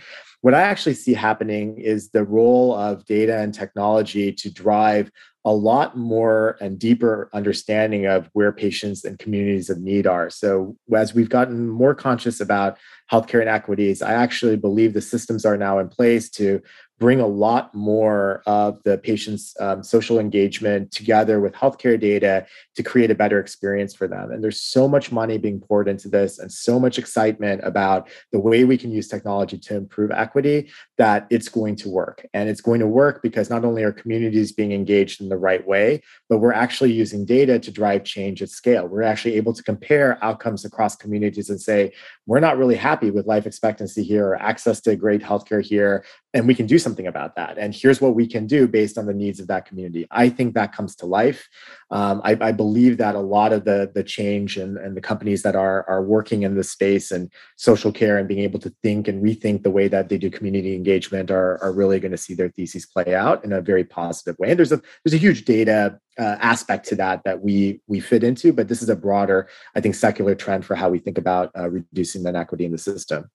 What 0.42 0.52
i 0.52 0.60
actually 0.60 0.94
see 0.94 1.14
happening 1.14 1.78
is 1.78 2.10
the 2.10 2.24
role 2.24 2.74
of 2.74 3.06
data 3.06 3.38
and 3.38 3.54
technology 3.54 4.30
to 4.32 4.52
drive 4.52 5.10
a 5.44 5.52
lot 5.52 5.96
more 5.96 6.56
and 6.60 6.78
deeper 6.78 7.28
understanding 7.34 8.06
of 8.06 8.30
where 8.32 8.50
patients 8.50 9.04
and 9.04 9.18
communities 9.18 9.68
of 9.68 9.78
need 9.80 10.06
are. 10.06 10.30
So, 10.30 10.76
as 10.96 11.14
we've 11.14 11.28
gotten 11.28 11.68
more 11.68 11.94
conscious 11.94 12.40
about 12.40 12.78
healthcare 13.12 13.42
inequities, 13.42 14.00
I 14.00 14.14
actually 14.14 14.56
believe 14.56 14.94
the 14.94 15.02
systems 15.02 15.44
are 15.44 15.56
now 15.56 15.78
in 15.78 15.88
place 15.88 16.30
to 16.30 16.62
bring 16.98 17.20
a 17.20 17.26
lot 17.26 17.74
more 17.74 18.42
of 18.46 18.80
the 18.84 18.98
patient's 18.98 19.54
um, 19.60 19.82
social 19.82 20.18
engagement 20.18 20.92
together 20.92 21.40
with 21.40 21.52
healthcare 21.52 21.98
data 21.98 22.46
to 22.76 22.82
create 22.82 23.10
a 23.10 23.14
better 23.14 23.40
experience 23.40 23.94
for 23.94 24.06
them. 24.06 24.30
And 24.30 24.42
there's 24.44 24.60
so 24.60 24.86
much 24.86 25.10
money 25.10 25.36
being 25.36 25.60
poured 25.60 25.88
into 25.88 26.08
this 26.08 26.38
and 26.38 26.50
so 26.50 26.78
much 26.78 26.98
excitement 26.98 27.60
about 27.64 28.08
the 28.32 28.38
way 28.38 28.64
we 28.64 28.78
can 28.78 28.92
use 28.92 29.08
technology 29.08 29.58
to 29.58 29.76
improve 29.76 30.12
equity 30.12 30.70
that 30.98 31.26
it's 31.30 31.48
going 31.48 31.76
to 31.76 31.88
work. 31.88 32.26
And 32.32 32.48
it's 32.48 32.60
going 32.60 32.80
to 32.80 32.86
work 32.86 33.22
because 33.22 33.50
not 33.50 33.64
only 33.64 33.82
are 33.82 33.92
communities 33.92 34.52
being 34.52 34.72
engaged 34.72 35.20
in 35.20 35.28
the 35.28 35.36
right 35.36 35.66
way, 35.66 36.00
but 36.28 36.38
we're 36.38 36.52
actually 36.52 36.92
using 36.92 37.24
data 37.24 37.58
to 37.58 37.70
drive 37.72 38.04
change 38.04 38.40
at 38.40 38.50
scale. 38.50 38.86
We're 38.86 39.02
actually 39.02 39.34
able 39.34 39.52
to 39.54 39.62
compare 39.62 40.22
outcomes 40.22 40.64
across 40.64 40.94
communities 40.94 41.50
and 41.50 41.60
say, 41.60 41.92
we're 42.26 42.40
not 42.40 42.56
really 42.56 42.76
happy 42.76 43.10
with 43.10 43.26
life 43.26 43.46
expectancy 43.46 44.02
here 44.02 44.28
or 44.28 44.36
access 44.36 44.80
to 44.82 44.96
great 44.96 45.22
healthcare 45.22 45.64
here 45.64 46.04
and 46.34 46.48
we 46.48 46.54
can 46.54 46.66
do 46.66 46.78
something 46.78 47.06
about 47.06 47.36
that. 47.36 47.56
And 47.58 47.72
here's 47.72 48.00
what 48.00 48.16
we 48.16 48.26
can 48.26 48.46
do 48.46 48.66
based 48.66 48.98
on 48.98 49.06
the 49.06 49.14
needs 49.14 49.38
of 49.38 49.46
that 49.46 49.66
community. 49.66 50.06
I 50.10 50.28
think 50.28 50.54
that 50.54 50.74
comes 50.74 50.96
to 50.96 51.06
life 51.06 51.48
um, 51.90 52.20
I, 52.24 52.36
I, 52.40 52.52
believe 52.52 52.96
that 52.98 53.14
a 53.14 53.20
lot 53.20 53.52
of 53.52 53.64
the 53.64 53.90
the 53.94 54.02
change 54.02 54.56
and, 54.56 54.76
and 54.78 54.96
the 54.96 55.00
companies 55.00 55.42
that 55.42 55.54
are 55.54 55.88
are 55.88 56.02
working 56.02 56.42
in 56.42 56.56
this 56.56 56.70
space 56.70 57.10
and 57.10 57.30
social 57.56 57.92
care 57.92 58.18
and 58.18 58.26
being 58.26 58.40
able 58.40 58.58
to 58.60 58.74
think 58.82 59.06
and 59.06 59.22
rethink 59.22 59.62
the 59.62 59.70
way 59.70 59.88
that 59.88 60.08
they 60.08 60.18
do 60.18 60.30
community 60.30 60.74
engagement 60.74 61.30
are, 61.30 61.62
are 61.62 61.72
really 61.72 62.00
going 62.00 62.12
to 62.12 62.18
see 62.18 62.34
their 62.34 62.48
theses 62.50 62.86
play 62.86 63.14
out 63.14 63.44
in 63.44 63.52
a 63.52 63.60
very 63.60 63.84
positive 63.84 64.38
way. 64.38 64.50
And 64.50 64.58
there's 64.58 64.72
a 64.72 64.80
there's 65.04 65.14
a 65.14 65.18
huge 65.18 65.44
data 65.44 65.98
uh, 66.18 66.36
aspect 66.40 66.86
to 66.88 66.96
that 66.96 67.22
that 67.24 67.40
we 67.42 67.80
we 67.86 67.98
fit 68.00 68.22
into 68.22 68.52
but 68.52 68.68
this 68.68 68.82
is 68.82 68.88
a 68.88 68.94
broader 68.94 69.48
i 69.74 69.80
think 69.80 69.96
secular 69.96 70.36
trend 70.36 70.64
for 70.64 70.76
how 70.76 70.88
we 70.88 71.00
think 71.00 71.18
about 71.18 71.50
uh, 71.58 71.68
reducing 71.68 72.22
the 72.22 72.28
inequity 72.28 72.64
in 72.64 72.72
the 72.72 72.78
system. 72.78 73.30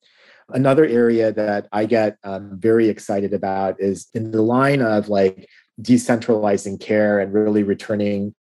Another 0.52 0.86
area 0.86 1.32
that 1.32 1.68
I 1.72 1.86
get 1.86 2.18
um, 2.24 2.58
very 2.60 2.90
excited 2.90 3.34
about 3.34 3.80
is 3.80 4.08
in 4.14 4.32
the 4.32 4.42
line 4.42 4.82
of 4.82 5.08
like 5.08 5.48
decentralizing 5.82 6.80
care 6.80 7.20
and 7.20 7.34
really 7.34 7.64
returning 7.64 8.34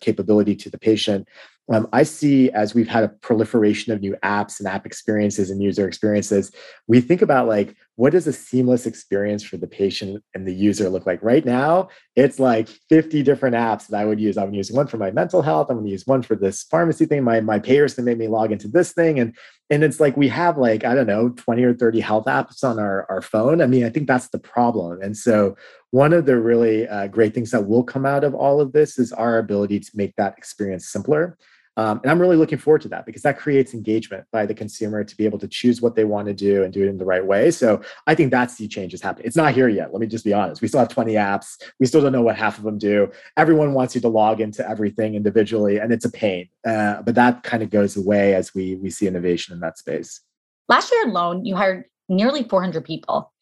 capability 0.00 0.56
to 0.56 0.70
the 0.70 0.78
patient. 0.78 1.28
Um, 1.72 1.88
I 1.92 2.04
see 2.04 2.50
as 2.52 2.74
we've 2.74 2.88
had 2.88 3.04
a 3.04 3.08
proliferation 3.08 3.92
of 3.92 4.00
new 4.00 4.16
apps 4.22 4.60
and 4.60 4.68
app 4.68 4.86
experiences 4.86 5.50
and 5.50 5.62
user 5.62 5.88
experiences, 5.88 6.52
we 6.86 7.00
think 7.00 7.22
about 7.22 7.48
like 7.48 7.76
what 7.96 8.12
does 8.12 8.26
a 8.26 8.32
seamless 8.32 8.84
experience 8.84 9.42
for 9.42 9.56
the 9.56 9.66
patient 9.66 10.22
and 10.34 10.46
the 10.46 10.54
user 10.54 10.88
look 10.90 11.06
like? 11.06 11.22
Right 11.22 11.44
now, 11.44 11.88
it's 12.14 12.38
like 12.38 12.68
50 12.90 13.22
different 13.22 13.56
apps 13.56 13.86
that 13.86 13.98
I 13.98 14.04
would 14.04 14.20
use. 14.20 14.36
I'm 14.36 14.52
using 14.52 14.76
one 14.76 14.86
for 14.86 14.98
my 14.98 15.10
mental 15.10 15.40
health. 15.40 15.68
I'm 15.70 15.76
going 15.76 15.86
to 15.86 15.92
use 15.92 16.06
one 16.06 16.22
for 16.22 16.36
this 16.36 16.62
pharmacy 16.64 17.06
thing. 17.06 17.24
My 17.24 17.40
my 17.40 17.58
payers 17.58 17.94
can 17.94 18.04
make 18.04 18.18
me 18.18 18.28
log 18.28 18.52
into 18.52 18.68
this 18.68 18.92
thing, 18.92 19.18
and 19.18 19.34
and 19.70 19.82
it's 19.82 19.98
like 19.98 20.14
we 20.16 20.28
have 20.28 20.58
like 20.58 20.84
I 20.84 20.94
don't 20.94 21.06
know 21.06 21.30
20 21.30 21.64
or 21.64 21.74
30 21.74 22.00
health 22.00 22.26
apps 22.26 22.62
on 22.62 22.78
our 22.78 23.06
our 23.10 23.22
phone. 23.22 23.62
I 23.62 23.66
mean, 23.66 23.84
I 23.84 23.88
think 23.88 24.06
that's 24.06 24.28
the 24.28 24.38
problem. 24.38 25.00
And 25.00 25.16
so 25.16 25.56
one 25.90 26.12
of 26.12 26.26
the 26.26 26.38
really 26.38 26.86
uh, 26.86 27.06
great 27.06 27.32
things 27.32 27.50
that 27.52 27.66
will 27.66 27.82
come 27.82 28.04
out 28.04 28.24
of 28.24 28.34
all 28.34 28.60
of 28.60 28.72
this 28.72 28.98
is 28.98 29.12
our 29.12 29.38
ability 29.38 29.80
to 29.80 29.90
make 29.94 30.14
that 30.16 30.36
experience 30.36 30.86
simpler 30.86 31.38
um, 31.78 32.00
and 32.02 32.10
I'm 32.10 32.18
really 32.18 32.36
looking 32.36 32.58
forward 32.58 32.80
to 32.82 32.88
that 32.88 33.04
because 33.04 33.22
that 33.22 33.38
creates 33.38 33.74
engagement 33.74 34.24
by 34.32 34.46
the 34.46 34.54
consumer 34.54 35.04
to 35.04 35.16
be 35.16 35.26
able 35.26 35.38
to 35.38 35.48
choose 35.48 35.82
what 35.82 35.94
they 35.94 36.04
want 36.04 36.26
to 36.28 36.34
do 36.34 36.62
and 36.62 36.72
do 36.72 36.82
it 36.82 36.88
in 36.88 36.96
the 36.96 37.04
right 37.04 37.24
way. 37.24 37.50
So 37.50 37.82
I 38.06 38.14
think 38.14 38.30
that's 38.30 38.56
the 38.56 38.66
change 38.66 38.94
is 38.94 39.02
happening. 39.02 39.26
It's 39.26 39.36
not 39.36 39.52
here 39.52 39.68
yet. 39.68 39.92
Let 39.92 40.00
me 40.00 40.06
just 40.06 40.24
be 40.24 40.32
honest. 40.32 40.62
We 40.62 40.68
still 40.68 40.80
have 40.80 40.88
20 40.88 41.14
apps. 41.14 41.60
We 41.78 41.86
still 41.86 42.00
don't 42.00 42.12
know 42.12 42.22
what 42.22 42.36
half 42.36 42.56
of 42.56 42.64
them 42.64 42.78
do. 42.78 43.10
Everyone 43.36 43.74
wants 43.74 43.94
you 43.94 44.00
to 44.00 44.08
log 44.08 44.40
into 44.40 44.66
everything 44.66 45.14
individually, 45.14 45.78
and 45.78 45.92
it's 45.92 46.06
a 46.06 46.10
pain. 46.10 46.48
Uh, 46.66 47.02
but 47.02 47.14
that 47.14 47.42
kind 47.42 47.62
of 47.62 47.68
goes 47.68 47.96
away 47.96 48.34
as 48.34 48.54
we 48.54 48.76
we 48.76 48.88
see 48.88 49.06
innovation 49.06 49.52
in 49.52 49.60
that 49.60 49.78
space. 49.78 50.20
Last 50.68 50.90
year 50.90 51.06
alone, 51.06 51.44
you 51.44 51.56
hired 51.56 51.84
nearly 52.08 52.42
400 52.44 52.84
people, 52.84 53.32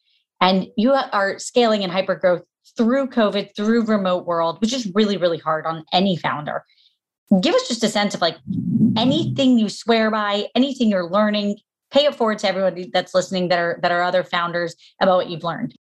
and 0.41 0.67
you 0.75 0.91
are 0.91 1.39
scaling 1.39 1.83
in 1.83 1.89
hypergrowth 1.89 2.43
through 2.77 3.07
COVID, 3.07 3.55
through 3.55 3.85
remote 3.85 4.25
world, 4.25 4.59
which 4.59 4.73
is 4.73 4.91
really 4.93 5.15
really 5.15 5.37
hard 5.37 5.65
on 5.65 5.85
any 5.93 6.17
founder 6.17 6.65
give 7.41 7.55
us 7.55 7.67
just 7.67 7.83
a 7.83 7.89
sense 7.89 8.13
of 8.13 8.21
like 8.21 8.37
anything 8.97 9.57
you 9.57 9.69
swear 9.69 10.11
by, 10.11 10.47
anything 10.55 10.89
you're 10.89 11.09
learning, 11.09 11.57
pay 11.91 12.05
it 12.05 12.15
forward 12.15 12.39
to 12.39 12.47
everybody 12.47 12.89
that's 12.93 13.13
listening 13.13 13.49
that 13.49 13.59
are 13.59 13.79
that 13.81 13.91
are 13.91 14.03
other 14.03 14.23
founders 14.23 14.75
about 15.01 15.17
what 15.17 15.29
you've 15.29 15.43
learned. 15.43 15.75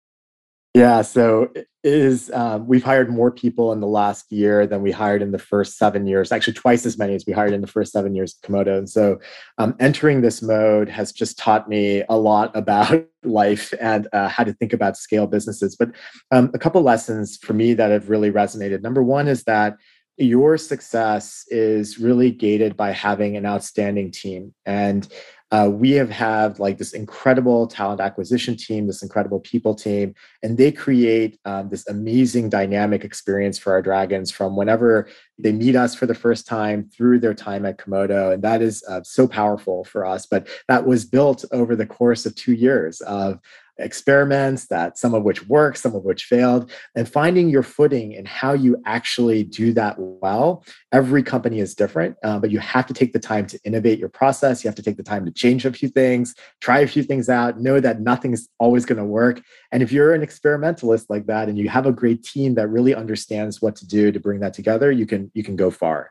Yeah, 0.73 1.03
so 1.03 1.51
it 1.57 1.67
is 1.83 2.31
um, 2.33 2.69
we've 2.69 2.85
hired 2.85 3.11
more 3.11 3.33
people 3.33 3.73
in 3.73 3.81
the 3.81 3.89
last 3.89 4.31
year 4.31 4.69
than 4.69 4.83
we 4.83 4.93
hired 4.93 5.21
in 5.21 5.33
the 5.33 5.39
first 5.39 5.77
seven 5.77 6.07
years. 6.07 6.31
Actually, 6.31 6.53
twice 6.53 6.87
as 6.87 6.97
many 6.97 7.15
as 7.17 7.25
we 7.27 7.33
hired 7.33 7.53
in 7.53 7.61
the 7.61 7.67
first 7.67 7.91
seven 7.91 8.15
years 8.15 8.37
of 8.37 8.49
Komodo. 8.49 8.79
And 8.79 8.89
so, 8.89 9.19
um, 9.59 9.75
entering 9.81 10.21
this 10.21 10.43
mode 10.43 10.89
has 10.89 11.11
just 11.11 11.39
taught 11.39 11.69
me 11.69 12.05
a 12.09 12.17
lot 12.17 12.53
about 12.57 13.05
life 13.25 13.75
and 13.81 14.07
uh, 14.13 14.29
how 14.29 14.45
to 14.45 14.53
think 14.53 14.73
about 14.73 14.97
scale 14.97 15.27
businesses. 15.27 15.75
But 15.75 15.91
um, 16.31 16.53
a 16.55 16.59
couple 16.59 16.83
lessons 16.83 17.37
for 17.39 17.53
me 17.53 17.75
that 17.75 17.91
have 17.91 18.09
really 18.09 18.31
resonated. 18.31 18.83
Number 18.83 19.03
one 19.03 19.27
is 19.27 19.43
that 19.45 19.77
your 20.21 20.59
success 20.59 21.45
is 21.49 21.99
really 21.99 22.31
gated 22.31 22.77
by 22.77 22.91
having 22.93 23.37
an 23.37 23.47
outstanding 23.47 24.11
team 24.11 24.55
and 24.67 25.09
uh, 25.53 25.69
we 25.73 25.91
have 25.93 26.11
had 26.11 26.59
like 26.61 26.79
this 26.79 26.93
incredible 26.93 27.67
talent 27.67 28.01
acquisition 28.01 28.57
team, 28.57 28.87
this 28.87 29.03
incredible 29.03 29.41
people 29.41 29.75
team, 29.75 30.15
and 30.45 30.57
they 30.57 30.71
create 30.71 31.41
um, 31.45 31.69
this 31.69 31.89
amazing 31.89 32.49
dynamic 32.49 33.05
experience 33.05 33.59
for 33.59 33.73
our 33.73 33.83
dragons 33.83 34.31
from 34.31 34.55
whenever 34.55 35.09
they 35.39 35.51
meet 35.51 35.75
us 35.75 35.95
for 35.95 36.07
the 36.07 36.15
first 36.15 36.47
time 36.47 36.89
through 36.95 37.19
their 37.19 37.35
time 37.35 37.67
at 37.67 37.79
Komodo. 37.79 38.33
And 38.33 38.45
that 38.45 38.63
is 38.63 38.85
uh, 38.89 39.01
so 39.03 39.27
powerful 39.27 39.83
for 39.85 40.07
us. 40.07 40.25
But 40.25 40.47
that 40.69 40.87
was 40.87 41.05
built 41.05 41.45
over 41.51 41.75
the 41.75 41.87
course 41.87 42.27
of 42.27 42.35
two 42.37 42.55
years 42.55 43.01
of 43.01 43.41
experiments 43.81 44.67
that 44.67 44.99
some 44.99 45.15
of 45.15 45.23
which 45.23 45.49
worked, 45.49 45.79
some 45.79 45.95
of 45.95 46.05
which 46.05 46.25
failed, 46.25 46.71
and 46.95 47.09
finding 47.09 47.49
your 47.49 47.63
footing 47.63 48.15
and 48.15 48.29
how 48.29 48.53
you 48.53 48.81
actually 48.87 49.43
do 49.45 49.73
that 49.73 49.97
well. 49.99 50.65
Every 50.93 51.23
company 51.23 51.61
is 51.61 51.75
different, 51.75 52.17
uh, 52.23 52.39
but 52.39 52.51
you 52.51 52.59
have 52.59 52.87
to 52.87 52.95
take 52.95 53.13
the 53.13 53.19
time 53.19 53.47
to 53.47 53.59
innovate 53.65 53.99
your 53.99 54.09
process. 54.09 54.63
You 54.63 54.69
have 54.69 54.77
to 54.77 54.83
take 54.83 54.97
the 54.97 55.03
time 55.03 55.25
to 55.25 55.33
change 55.33 55.65
a 55.65 55.73
few 55.73 55.89
things, 55.89 56.35
try 56.61 56.81
a 56.81 56.87
few 56.87 57.03
things 57.03 57.29
out, 57.29 57.61
know 57.61 57.81
that 57.81 58.01
nothing's 58.01 58.49
always 58.59 58.85
going 58.85 58.99
to 58.99 59.05
work. 59.05 59.43
And 59.73 59.83
if 59.83 59.93
you're 59.93 60.15
an 60.15 60.23
experimentalist 60.23 61.09
like 61.09 61.27
that 61.27 61.49
and 61.49 61.59
you 61.59 61.69
have 61.69 61.87
a 61.87 61.93
great 61.93 62.23
team 62.23 62.55
that 62.55 62.69
really 62.69 62.95
understands 62.95 63.61
what 63.61 63.77
to 63.77 63.87
do 63.87 64.13
to 64.13 64.21
bring 64.21 64.41
that 64.41 64.55
together, 64.55 64.91
you 64.93 65.07
can 65.07 65.31
you 65.35 65.43
can 65.43 65.57
go 65.57 65.71
far. 65.71 66.11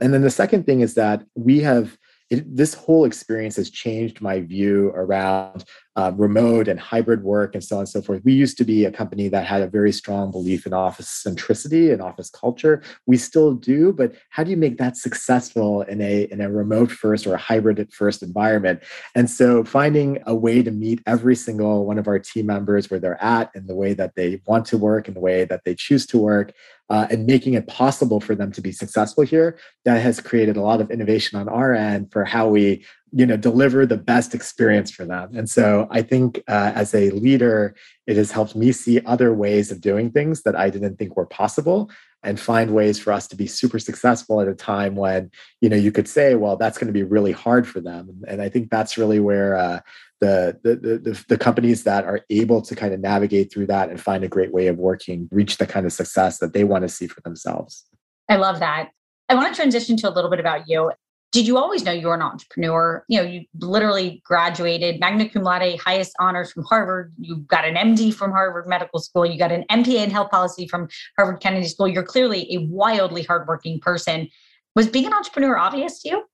And 0.00 0.14
then 0.14 0.22
the 0.22 0.30
second 0.30 0.64
thing 0.64 0.80
is 0.80 0.94
that 0.94 1.24
we 1.34 1.60
have 1.60 1.98
it, 2.30 2.56
this 2.56 2.74
whole 2.74 3.04
experience 3.04 3.56
has 3.56 3.70
changed 3.70 4.20
my 4.20 4.40
view 4.40 4.92
around 4.94 5.64
uh, 5.96 6.12
remote 6.16 6.68
and 6.68 6.78
hybrid 6.78 7.22
work 7.24 7.54
and 7.54 7.64
so 7.64 7.76
on 7.76 7.80
and 7.80 7.88
so 7.88 8.00
forth. 8.00 8.22
We 8.24 8.32
used 8.32 8.56
to 8.58 8.64
be 8.64 8.84
a 8.84 8.92
company 8.92 9.28
that 9.28 9.44
had 9.44 9.62
a 9.62 9.66
very 9.66 9.92
strong 9.92 10.30
belief 10.30 10.66
in 10.66 10.72
office 10.72 11.22
centricity 11.26 11.92
and 11.92 12.00
office 12.00 12.30
culture. 12.30 12.82
We 13.06 13.16
still 13.16 13.54
do, 13.54 13.92
but 13.92 14.14
how 14.30 14.44
do 14.44 14.50
you 14.50 14.56
make 14.56 14.78
that 14.78 14.96
successful 14.96 15.82
in 15.82 16.00
a 16.00 16.22
in 16.30 16.40
a 16.40 16.50
remote 16.50 16.90
first 16.90 17.26
or 17.26 17.34
a 17.34 17.38
hybrid 17.38 17.92
first 17.92 18.22
environment? 18.22 18.82
And 19.14 19.28
so 19.28 19.64
finding 19.64 20.22
a 20.26 20.34
way 20.34 20.62
to 20.62 20.70
meet 20.70 21.02
every 21.06 21.34
single 21.34 21.86
one 21.86 21.98
of 21.98 22.06
our 22.06 22.18
team 22.18 22.46
members 22.46 22.90
where 22.90 23.00
they're 23.00 23.22
at 23.22 23.50
in 23.54 23.66
the 23.66 23.74
way 23.74 23.92
that 23.94 24.14
they 24.14 24.40
want 24.46 24.66
to 24.66 24.78
work 24.78 25.08
in 25.08 25.14
the 25.14 25.20
way 25.20 25.44
that 25.44 25.62
they 25.64 25.74
choose 25.74 26.06
to 26.06 26.18
work 26.18 26.52
uh, 26.90 27.06
and 27.08 27.24
making 27.24 27.54
it 27.54 27.68
possible 27.68 28.20
for 28.20 28.34
them 28.34 28.50
to 28.50 28.60
be 28.60 28.72
successful 28.72 29.24
here 29.24 29.58
that 29.84 30.02
has 30.02 30.20
created 30.20 30.56
a 30.56 30.60
lot 30.60 30.80
of 30.80 30.90
innovation 30.90 31.38
on 31.38 31.48
our 31.48 31.72
end 31.72 32.10
for 32.12 32.24
how 32.24 32.48
we 32.48 32.84
you 33.12 33.26
know 33.26 33.36
deliver 33.36 33.86
the 33.86 33.96
best 33.96 34.34
experience 34.34 34.90
for 34.90 35.04
them 35.04 35.30
and 35.36 35.48
so 35.48 35.86
i 35.90 36.02
think 36.02 36.42
uh, 36.48 36.72
as 36.74 36.94
a 36.94 37.10
leader 37.10 37.74
it 38.06 38.16
has 38.16 38.30
helped 38.30 38.54
me 38.56 38.72
see 38.72 39.00
other 39.04 39.32
ways 39.32 39.70
of 39.70 39.80
doing 39.80 40.10
things 40.10 40.42
that 40.42 40.56
i 40.56 40.70
didn't 40.70 40.96
think 40.96 41.16
were 41.16 41.26
possible 41.26 41.90
and 42.22 42.38
find 42.38 42.74
ways 42.74 42.98
for 42.98 43.12
us 43.12 43.26
to 43.26 43.36
be 43.36 43.46
super 43.46 43.78
successful 43.78 44.40
at 44.40 44.48
a 44.48 44.54
time 44.54 44.94
when 44.94 45.30
you 45.60 45.68
know 45.68 45.76
you 45.76 45.92
could 45.92 46.08
say 46.08 46.34
well 46.34 46.56
that's 46.56 46.78
going 46.78 46.86
to 46.86 46.92
be 46.92 47.02
really 47.02 47.32
hard 47.32 47.66
for 47.66 47.80
them 47.80 48.22
and 48.28 48.40
i 48.40 48.48
think 48.48 48.70
that's 48.70 48.96
really 48.96 49.20
where 49.20 49.56
uh, 49.56 49.80
the, 50.20 50.58
the, 50.62 50.76
the, 50.76 51.24
the 51.28 51.38
companies 51.38 51.84
that 51.84 52.04
are 52.04 52.20
able 52.28 52.60
to 52.62 52.76
kind 52.76 52.92
of 52.92 53.00
navigate 53.00 53.52
through 53.52 53.66
that 53.66 53.88
and 53.88 54.00
find 54.00 54.22
a 54.22 54.28
great 54.28 54.52
way 54.52 54.66
of 54.66 54.76
working 54.76 55.28
reach 55.32 55.56
the 55.56 55.66
kind 55.66 55.86
of 55.86 55.92
success 55.92 56.38
that 56.38 56.52
they 56.52 56.62
want 56.62 56.82
to 56.82 56.88
see 56.88 57.06
for 57.06 57.22
themselves. 57.22 57.86
I 58.28 58.36
love 58.36 58.60
that. 58.60 58.90
I 59.28 59.34
want 59.34 59.48
to 59.48 59.54
transition 59.54 59.96
to 59.98 60.08
a 60.08 60.12
little 60.12 60.30
bit 60.30 60.40
about 60.40 60.68
you. 60.68 60.92
Did 61.32 61.46
you 61.46 61.58
always 61.58 61.84
know 61.84 61.92
you 61.92 62.08
were 62.08 62.14
an 62.14 62.22
entrepreneur? 62.22 63.04
You 63.08 63.22
know, 63.22 63.28
you 63.28 63.44
literally 63.60 64.20
graduated 64.24 64.98
magna 64.98 65.28
cum 65.28 65.44
laude, 65.44 65.78
highest 65.78 66.12
honors 66.18 66.50
from 66.50 66.64
Harvard. 66.64 67.12
You 67.18 67.36
got 67.36 67.64
an 67.64 67.76
MD 67.76 68.12
from 68.12 68.32
Harvard 68.32 68.66
Medical 68.66 68.98
School. 68.98 69.24
You 69.24 69.38
got 69.38 69.52
an 69.52 69.64
MPA 69.70 70.04
in 70.04 70.10
health 70.10 70.30
policy 70.30 70.66
from 70.66 70.88
Harvard 71.16 71.40
Kennedy 71.40 71.68
School. 71.68 71.86
You're 71.86 72.02
clearly 72.02 72.52
a 72.52 72.66
wildly 72.66 73.22
hardworking 73.22 73.78
person. 73.78 74.28
Was 74.74 74.88
being 74.88 75.06
an 75.06 75.12
entrepreneur 75.12 75.56
obvious 75.56 76.02
to 76.02 76.08
you? 76.08 76.24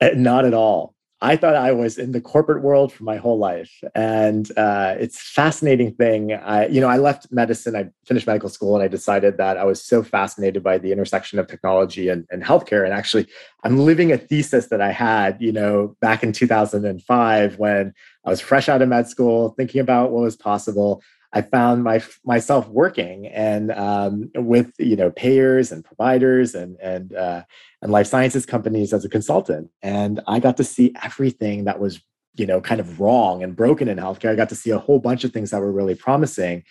Uh, 0.00 0.10
not 0.14 0.46
at 0.46 0.54
all. 0.54 0.95
I 1.22 1.36
thought 1.36 1.54
I 1.54 1.72
was 1.72 1.96
in 1.96 2.12
the 2.12 2.20
corporate 2.20 2.62
world 2.62 2.92
for 2.92 3.04
my 3.04 3.16
whole 3.16 3.38
life, 3.38 3.72
and 3.94 4.50
uh, 4.58 4.96
it's 4.98 5.18
fascinating 5.18 5.94
thing. 5.94 6.34
I, 6.34 6.66
you 6.66 6.78
know, 6.78 6.88
I 6.88 6.98
left 6.98 7.28
medicine. 7.32 7.74
I 7.74 7.88
finished 8.04 8.26
medical 8.26 8.50
school, 8.50 8.74
and 8.74 8.84
I 8.84 8.88
decided 8.88 9.38
that 9.38 9.56
I 9.56 9.64
was 9.64 9.82
so 9.82 10.02
fascinated 10.02 10.62
by 10.62 10.76
the 10.76 10.92
intersection 10.92 11.38
of 11.38 11.46
technology 11.46 12.10
and, 12.10 12.26
and 12.30 12.42
healthcare. 12.42 12.84
And 12.84 12.92
actually, 12.92 13.26
I'm 13.64 13.78
living 13.78 14.12
a 14.12 14.18
thesis 14.18 14.66
that 14.66 14.82
I 14.82 14.92
had, 14.92 15.40
you 15.40 15.52
know, 15.52 15.96
back 16.02 16.22
in 16.22 16.32
2005 16.32 17.58
when 17.58 17.94
I 18.26 18.30
was 18.30 18.42
fresh 18.42 18.68
out 18.68 18.82
of 18.82 18.88
med 18.90 19.08
school, 19.08 19.54
thinking 19.56 19.80
about 19.80 20.10
what 20.10 20.22
was 20.22 20.36
possible. 20.36 21.02
I 21.36 21.42
found 21.42 21.84
my 21.84 22.02
myself 22.24 22.66
working 22.68 23.26
and 23.26 23.70
um, 23.72 24.30
with 24.36 24.72
you 24.78 24.96
know 24.96 25.10
payers 25.10 25.70
and 25.70 25.84
providers 25.84 26.54
and 26.54 26.78
and 26.80 27.14
uh, 27.14 27.42
and 27.82 27.92
life 27.92 28.06
sciences 28.06 28.46
companies 28.46 28.94
as 28.94 29.04
a 29.04 29.10
consultant, 29.10 29.70
and 29.82 30.22
I 30.26 30.40
got 30.40 30.56
to 30.56 30.64
see 30.64 30.94
everything 31.02 31.64
that 31.64 31.78
was 31.78 32.00
you 32.36 32.46
know 32.46 32.62
kind 32.62 32.80
of 32.80 33.00
wrong 33.00 33.42
and 33.42 33.54
broken 33.54 33.86
in 33.86 33.98
healthcare. 33.98 34.30
I 34.30 34.34
got 34.34 34.48
to 34.48 34.54
see 34.54 34.70
a 34.70 34.78
whole 34.78 34.98
bunch 34.98 35.24
of 35.24 35.32
things 35.34 35.50
that 35.50 35.60
were 35.60 35.72
really 35.72 35.94
promising, 35.94 36.64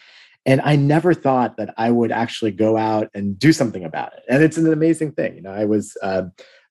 and 0.48 0.60
I 0.62 0.76
never 0.78 1.14
thought 1.14 1.58
that 1.58 1.72
I 1.78 1.92
would 1.92 2.12
actually 2.12 2.52
go 2.52 2.76
out 2.76 3.12
and 3.14 3.38
do 3.38 3.54
something 3.54 3.84
about 3.84 4.14
it. 4.14 4.24
And 4.28 4.42
it's 4.42 4.58
an 4.58 4.74
amazing 4.74 5.12
thing. 5.12 5.36
You 5.36 5.44
know, 5.44 5.54
I 5.54 5.66
was. 5.66 5.96
Uh, 6.02 6.24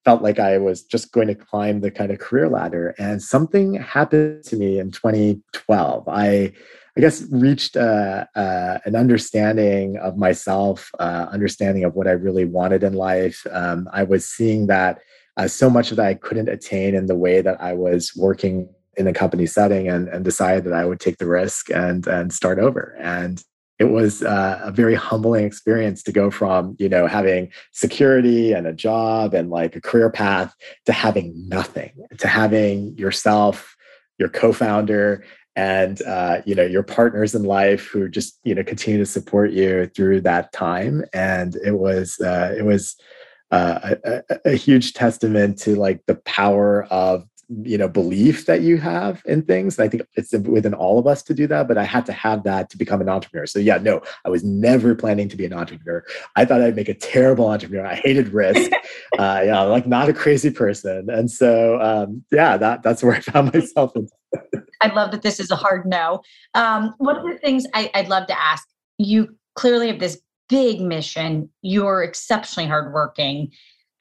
felt 0.05 0.23
like 0.23 0.39
I 0.39 0.59
was 0.59 0.83
just 0.83 1.13
going 1.13 1.29
to 1.29 1.35
climb 1.35 1.81
the 1.81 1.91
kind 1.91 2.11
of 2.11 2.19
career 2.19 2.49
ladder. 2.49 2.95
And 2.99 3.23
something 3.23 3.75
happened 3.75 4.45
to 4.45 4.57
me 4.57 4.79
in 4.79 4.91
2012. 4.91 6.09
I 6.09 6.53
I 6.97 7.01
guess, 7.01 7.25
reached 7.31 7.77
uh, 7.77 8.25
uh, 8.37 8.79
an 8.85 8.95
understanding 8.95 9.97
of 9.97 10.17
myself, 10.17 10.93
uh, 11.01 11.27
understanding 11.31 11.83
of 11.83 11.97
what 11.97 12.07
I 12.07 12.13
really 12.13 12.45
wanted 12.45 12.85
in 12.85 12.93
life. 12.93 13.45
Um, 13.51 13.89
I 13.93 14.05
was 14.05 14.29
seeing 14.29 14.69
that 14.69 15.01
uh, 15.37 15.49
so 15.49 15.69
much 15.69 15.91
of 15.91 15.97
that 15.97 16.07
I 16.07 16.15
couldn't 16.15 16.49
attain 16.49 16.95
in 16.95 17.07
the 17.07 17.17
way 17.17 17.41
that 17.41 17.61
I 17.61 17.73
was 17.73 18.13
working 18.17 18.69
in 18.97 19.09
a 19.09 19.13
company 19.13 19.45
setting, 19.47 19.89
and, 19.89 20.07
and 20.07 20.25
decided 20.25 20.63
that 20.65 20.73
I 20.73 20.85
would 20.85 21.01
take 21.01 21.19
the 21.19 21.27
risk 21.27 21.69
and 21.69 22.07
and 22.07 22.33
start 22.33 22.61
over. 22.61 22.97
And 23.01 23.43
it 23.85 23.91
was 23.91 24.23
uh, 24.23 24.61
a 24.63 24.73
very 24.73 24.95
humbling 24.95 25.45
experience 25.45 26.03
to 26.05 26.13
go 26.13 26.31
from 26.31 26.77
you 26.79 26.89
know 26.89 27.07
having 27.07 27.51
security 27.73 28.53
and 28.53 28.67
a 28.67 28.73
job 28.73 29.35
and 29.35 29.51
like 29.51 29.77
a 29.77 29.81
career 29.81 30.11
path 30.11 30.55
to 30.87 30.93
having 30.93 31.49
nothing 31.49 31.93
to 32.19 32.29
having 32.29 32.97
yourself 32.99 33.77
your 34.19 34.29
co-founder 34.29 35.25
and 35.57 36.03
uh, 36.03 36.41
you 36.45 36.55
know 36.55 36.65
your 36.65 36.83
partners 36.83 37.35
in 37.35 37.45
life 37.45 37.87
who 37.87 38.09
just 38.09 38.39
you 38.45 38.55
know 38.55 38.65
continue 38.65 38.99
to 38.99 39.07
support 39.07 39.53
you 39.53 39.87
through 39.95 40.21
that 40.23 40.53
time. 40.53 41.05
And 41.13 41.57
it 41.57 41.79
was 41.79 42.19
uh, 42.21 42.55
it 42.57 42.65
was 42.65 42.97
uh, 43.51 43.95
a, 44.05 44.23
a, 44.47 44.55
huge 44.55 44.95
testament 44.95 45.59
to 45.59 45.77
like 45.77 46.05
the 46.07 46.17
power 46.17 46.85
of 46.85 47.25
you 47.63 47.79
know 47.79 47.89
belief 47.89 48.47
that 48.47 48.63
you 48.63 48.79
have 48.79 49.23
in 49.27 49.43
things 49.43 49.79
i 49.79 49.89
think 49.89 50.03
it's 50.15 50.33
within 50.33 50.75
all 50.75 50.99
of 50.99 51.07
us 51.07 51.23
to 51.23 51.35
do 51.35 51.47
that 51.47 51.69
but 51.69 51.79
i 51.79 51.85
had 51.85 52.07
to 52.07 52.13
have 52.13 52.43
that 52.43 52.71
to 52.71 52.77
become 52.77 53.01
an 53.01 53.09
entrepreneur 53.09 53.47
so 53.47 53.59
yeah 53.59 53.79
no 53.79 54.01
i 54.25 54.29
was 54.29 54.43
never 54.45 54.95
planning 54.95 55.29
to 55.29 55.37
be 55.37 55.45
an 55.45 55.53
entrepreneur 55.53 56.05
i 56.37 56.45
thought 56.45 56.61
i'd 56.61 56.77
make 56.77 56.89
a 56.89 56.95
terrible 56.95 57.49
entrepreneur 57.49 57.87
i 57.87 57.95
hated 57.95 58.29
risk 58.29 58.71
uh 59.19 59.43
yeah 59.45 59.61
like 59.63 59.87
not 59.87 60.09
a 60.09 60.13
crazy 60.13 60.51
person 60.51 61.09
and 61.11 61.31
so 61.31 61.81
um 61.81 62.25
yeah 62.33 62.57
that 62.57 62.83
that's 62.83 63.03
where 63.03 63.15
i 63.15 63.21
found 63.21 63.53
myself 63.53 63.93
I 64.81 64.89
love 64.89 65.13
that 65.13 65.23
this 65.23 65.41
is 65.41 65.51
a 65.51 65.57
hard 65.57 65.87
no. 65.87 66.21
Um, 66.55 66.95
one 66.99 67.17
of 67.17 67.25
the 67.25 67.39
things 67.39 67.65
I, 67.73 67.91
I'd 67.95 68.09
love 68.09 68.27
to 68.27 68.39
ask 68.39 68.67
you 68.99 69.35
clearly 69.55 69.87
have 69.89 69.99
this 69.99 70.21
big 70.49 70.81
mission. 70.81 71.49
You're 71.63 72.03
exceptionally 72.03 72.69
hardworking. 72.69 73.51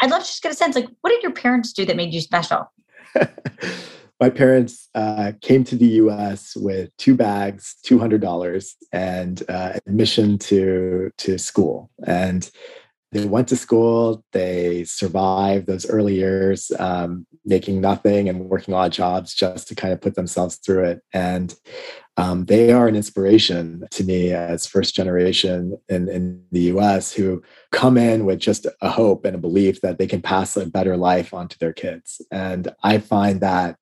I'd 0.02 0.12
love 0.12 0.22
to 0.22 0.28
just 0.28 0.44
get 0.44 0.52
a 0.52 0.56
sense 0.56 0.76
like, 0.76 0.90
what 1.02 1.12
did 1.12 1.24
your 1.24 1.32
parents 1.32 1.72
do 1.72 1.86
that 1.86 1.96
made 1.96 2.14
you 2.14 2.22
special? 2.22 2.72
My 4.20 4.30
parents 4.30 4.90
uh, 4.96 5.34
came 5.42 5.64
to 5.66 5.76
the 5.76 5.88
US 6.04 6.56
with 6.56 6.96
two 6.98 7.16
bags, 7.16 7.76
$200, 7.86 8.74
and 8.92 9.44
uh, 9.50 9.74
admission 9.86 10.38
to, 10.40 11.12
to 11.18 11.38
school. 11.38 11.90
And 12.06 12.50
they 13.12 13.26
went 13.26 13.48
to 13.50 13.56
school, 13.56 14.24
they 14.32 14.86
survived 14.86 15.68
those 15.68 15.88
early 15.88 16.16
years, 16.16 16.72
um, 16.80 17.28
making 17.46 17.80
nothing 17.80 18.28
and 18.28 18.50
working 18.50 18.74
odd 18.74 18.92
jobs 18.92 19.36
just 19.36 19.68
to 19.68 19.76
kind 19.76 19.94
of 19.94 20.02
put 20.02 20.16
themselves 20.16 20.56
through 20.56 20.86
it. 20.86 21.02
And 21.14 21.54
um, 22.18 22.46
they 22.46 22.72
are 22.72 22.88
an 22.88 22.96
inspiration 22.96 23.86
to 23.92 24.04
me 24.04 24.32
as 24.32 24.68
first 24.68 24.94
generation 24.94 25.78
in, 25.90 26.08
in 26.10 26.44
the 26.52 26.62
US 26.74 27.12
who 27.12 27.42
come 27.72 27.98
in 27.98 28.26
with 28.26 28.40
just 28.40 28.68
a 28.82 28.90
hope 28.90 29.26
and 29.26 29.36
a 29.36 29.40
belief 29.40 29.82
that 29.82 29.98
they 29.98 30.06
can 30.08 30.22
pass 30.22 30.56
a 30.56 30.66
better 30.66 30.96
life 30.96 31.34
onto 31.34 31.58
their 31.58 31.74
kids. 31.74 32.22
And 32.32 32.74
I 32.84 33.00
find 33.00 33.42
that 33.42 33.78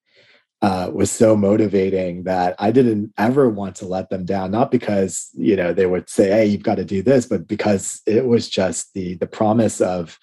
uh, 0.62 0.92
was 0.94 1.10
so 1.10 1.36
motivating 1.36 2.24
that 2.24 2.56
I 2.60 2.72
didn't 2.72 3.12
ever 3.18 3.50
want 3.50 3.76
to 3.78 3.88
let 3.88 4.10
them 4.10 4.26
down. 4.26 4.52
Not 4.52 4.70
because 4.70 5.30
you 5.34 5.56
know 5.56 5.74
they 5.74 5.88
would 5.88 6.08
say, 6.08 6.30
"Hey, 6.30 6.46
you've 6.46 6.62
got 6.62 6.76
to 6.76 6.86
do 6.86 7.02
this," 7.02 7.26
but 7.26 7.48
because 7.48 8.02
it 8.06 8.28
was 8.28 8.48
just 8.48 8.94
the 8.94 9.16
the 9.16 9.26
promise 9.26 9.82
of 9.82 10.20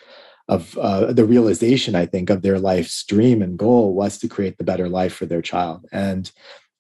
of 0.49 0.79
uh, 0.79 1.12
the 1.12 1.25
realization, 1.25 1.97
I 1.97 2.07
think, 2.07 2.31
of 2.31 2.42
their 2.42 2.59
life's 2.59 3.05
dream 3.05 3.42
and 3.42 3.59
goal 3.59 3.94
was 3.94 4.16
to 4.18 4.29
create 4.29 4.59
the 4.59 4.64
better 4.64 4.88
life 4.88 5.12
for 5.12 5.27
their 5.27 5.42
child. 5.42 5.87
And 5.92 6.31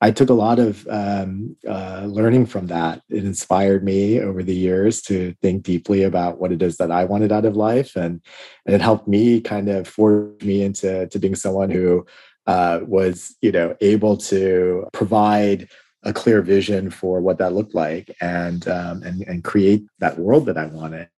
I 0.00 0.12
took 0.12 0.30
a 0.30 0.34
lot 0.34 0.60
of 0.60 0.86
um, 0.88 1.56
uh, 1.66 2.04
learning 2.06 2.46
from 2.46 2.68
that. 2.68 3.02
It 3.08 3.24
inspired 3.24 3.82
me 3.82 4.20
over 4.20 4.44
the 4.44 4.54
years 4.54 5.02
to 5.02 5.34
think 5.42 5.64
deeply 5.64 6.04
about 6.04 6.38
what 6.38 6.52
it 6.52 6.62
is 6.62 6.76
that 6.76 6.92
I 6.92 7.04
wanted 7.04 7.32
out 7.32 7.44
of 7.44 7.56
life, 7.56 7.96
and, 7.96 8.20
and 8.64 8.74
it 8.74 8.80
helped 8.80 9.08
me 9.08 9.40
kind 9.40 9.68
of 9.68 9.88
forge 9.88 10.42
me 10.44 10.62
into 10.62 11.08
to 11.08 11.18
being 11.18 11.34
someone 11.34 11.70
who 11.70 12.06
uh, 12.46 12.80
was, 12.86 13.36
you 13.42 13.50
know, 13.50 13.76
able 13.80 14.16
to 14.16 14.86
provide 14.92 15.68
a 16.04 16.12
clear 16.12 16.42
vision 16.42 16.90
for 16.90 17.20
what 17.20 17.38
that 17.38 17.52
looked 17.52 17.74
like 17.74 18.14
and 18.20 18.68
um, 18.68 19.02
and 19.02 19.22
and 19.22 19.42
create 19.42 19.84
that 19.98 20.18
world 20.18 20.46
that 20.46 20.56
I 20.56 20.66
wanted. 20.66 21.08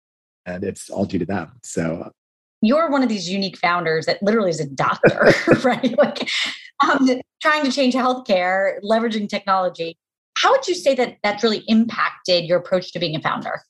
And 0.47 0.65
it's 0.65 0.89
all 0.89 1.05
due 1.05 1.19
to 1.19 1.27
them. 1.27 1.53
So 1.63 2.11
you're 2.63 2.91
one 2.91 3.03
of 3.03 3.09
these 3.09 3.29
unique 3.29 3.57
founders 3.57 4.07
that 4.07 4.23
literally 4.23 4.51
is 4.51 4.61
a 4.61 4.67
doctor, 4.67 5.33
right? 5.65 5.97
Like 5.99 6.29
um, 6.83 7.09
trying 7.41 7.65
to 7.65 7.73
change 7.73 7.95
healthcare, 7.95 8.81
leveraging 8.83 9.29
technology. 9.29 9.99
How 10.37 10.53
would 10.53 10.67
you 10.67 10.75
say 10.75 10.95
that 10.95 11.19
that's 11.23 11.43
really 11.43 11.65
impacted 11.69 12.45
your 12.45 12.59
approach 12.59 12.93
to 12.93 12.99
being 12.99 13.17
a 13.17 13.21
founder? 13.21 13.61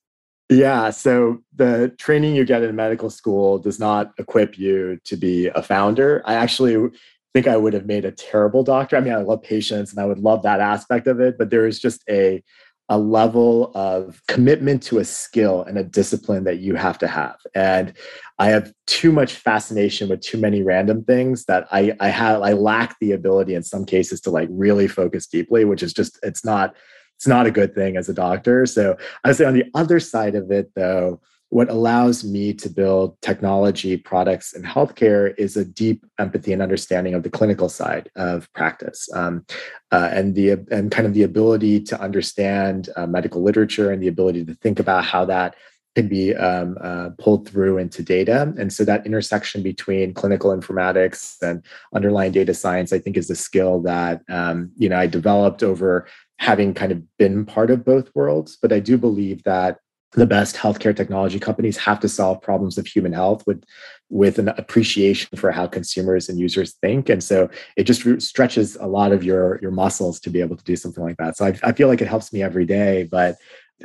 Yeah, 0.49 0.91
so 0.91 1.39
the 1.55 1.95
training 1.99 2.35
you 2.35 2.45
get 2.45 2.63
in 2.63 2.75
medical 2.75 3.09
school 3.09 3.59
does 3.59 3.79
not 3.79 4.13
equip 4.19 4.59
you 4.59 4.99
to 5.05 5.17
be 5.17 5.47
a 5.47 5.63
founder. 5.63 6.23
I 6.27 6.35
actually 6.35 6.91
think 7.33 7.47
I 7.47 7.57
would 7.57 7.73
have 7.73 7.87
made 7.87 8.05
a 8.05 8.11
terrible 8.11 8.65
doctor. 8.65 8.97
I 8.97 9.01
mean, 9.01 9.13
I 9.13 9.19
love 9.19 9.43
patients 9.43 9.93
and 9.93 10.01
I 10.01 10.07
would 10.07 10.19
love 10.19 10.43
that 10.43 10.61
aspect 10.61 11.07
of 11.07 11.21
it, 11.21 11.39
but 11.39 11.51
there 11.51 11.67
is 11.67 11.79
just 11.79 12.03
a 12.09 12.43
a 12.91 12.99
level 12.99 13.71
of 13.77 14.21
commitment 14.27 14.83
to 14.83 14.99
a 14.99 15.05
skill 15.05 15.63
and 15.63 15.79
a 15.79 15.85
discipline 15.85 16.43
that 16.43 16.59
you 16.59 16.75
have 16.75 16.99
to 16.99 17.07
have. 17.07 17.37
And 17.55 17.95
I 18.41 18.49
have 18.49 18.73
too 18.89 19.13
much 19.13 19.35
fascination 19.35 20.09
with 20.09 20.21
too 20.21 20.39
many 20.39 20.63
random 20.63 21.05
things 21.05 21.45
that 21.45 21.69
I 21.71 21.97
I 22.01 22.09
have 22.09 22.43
I 22.43 22.53
lack 22.53 22.99
the 22.99 23.13
ability 23.13 23.55
in 23.55 23.63
some 23.63 23.87
cases 23.87 24.21
to 24.23 24.31
like 24.31 24.49
really 24.51 24.89
focus 24.89 25.29
deeply, 25.29 25.65
which 25.65 25.85
is 25.85 25.93
just 25.93 26.19
it's 26.25 26.45
not 26.45 26.75
it's 27.17 27.29
not 27.29 27.47
a 27.47 27.53
good 27.53 27.75
thing 27.75 27.97
as 27.97 28.09
a 28.09 28.15
doctor. 28.15 28.67
So 28.67 28.97
I 29.23 29.29
would 29.29 29.37
say 29.37 29.45
on 29.45 29.55
the 29.55 29.71
other 29.75 30.01
side 30.01 30.35
of 30.35 30.51
it 30.51 30.73
though, 30.75 31.21
what 31.51 31.69
allows 31.69 32.25
me 32.25 32.55
to 32.55 32.71
build 32.71 33.21
technology 33.21 33.97
products 33.97 34.53
in 34.53 34.63
healthcare 34.63 35.35
is 35.37 35.57
a 35.57 35.65
deep 35.65 36.07
empathy 36.19 36.53
and 36.53 36.63
understanding 36.63 37.13
of 37.13 37.25
the 37.25 37.31
clinical 37.31 37.69
side 37.69 38.09
of 38.15 38.51
practice. 38.53 39.09
Um, 39.13 39.45
uh, 39.91 40.11
and 40.13 40.37
the 40.37 40.51
and 40.71 40.93
kind 40.93 41.07
of 41.07 41.15
the 41.15 41.25
ability 41.25 41.81
to 41.83 42.01
understand 42.01 42.89
uh, 42.97 43.07
medical 43.07 43.43
literature 43.43 43.91
and 43.91 44.01
the 44.01 44.09
ability 44.09 44.45
to 44.45 44.55
think 44.55 44.79
about 44.79 45.05
how 45.05 45.25
that 45.25 45.57
can 45.97 46.07
be 46.07 46.37
um, 46.37 46.79
uh, 46.81 47.11
pulled 47.19 47.49
through 47.49 47.79
into 47.79 48.01
data. 48.01 48.55
And 48.57 48.73
so 48.73 48.85
that 48.85 49.05
intersection 49.05 49.61
between 49.61 50.15
clinical 50.15 50.57
informatics 50.57 51.43
and 51.43 51.65
underlying 51.93 52.31
data 52.31 52.55
science 52.55 52.93
i 52.93 53.01
think 53.01 53.17
is 53.17 53.29
a 53.29 53.35
skill 53.35 53.81
that 53.81 54.23
um, 54.29 54.71
you 54.77 54.89
know 54.89 54.97
i 54.97 55.09
developed 55.09 55.65
over 55.65 56.07
having 56.39 56.75
kind 56.75 56.93
of 56.93 57.03
been 57.19 57.45
part 57.45 57.73
of 57.73 57.85
both 57.85 58.09
worlds. 58.15 58.57
But 58.63 58.73
i 58.73 58.79
do 58.79 58.97
believe 58.97 59.43
that 59.43 59.79
the 60.13 60.27
best 60.27 60.57
healthcare 60.57 60.95
technology 60.95 61.39
companies 61.39 61.77
have 61.77 62.01
to 62.01 62.09
solve 62.09 62.43
problems 62.43 62.77
of 62.79 62.87
human 62.87 63.13
health 63.13 63.47
with 63.47 63.63
with 64.09 64.39
an 64.39 64.49
appreciation 64.49 65.39
for 65.39 65.53
how 65.53 65.69
consumers 65.69 66.29
and 66.29 66.39
users 66.39 66.73
think. 66.83 67.09
And 67.09 67.23
so 67.23 67.49
it 67.77 67.85
just 67.85 68.21
stretches 68.21 68.77
a 68.77 68.87
lot 68.87 69.13
of 69.13 69.23
your 69.23 69.59
your 69.63 69.71
muscles 69.71 70.19
to 70.21 70.31
be 70.31 70.41
able 70.41 70.57
to 70.57 70.65
do 70.65 70.77
something 70.77 71.05
like 71.05 71.17
that. 71.19 71.37
So 71.37 71.47
i, 71.47 71.59
I 71.63 71.73
feel 71.73 71.89
like 71.89 72.01
it 72.01 72.09
helps 72.09 72.33
me 72.33 72.43
every 72.43 72.65
day 72.65 73.09
but 73.11 73.37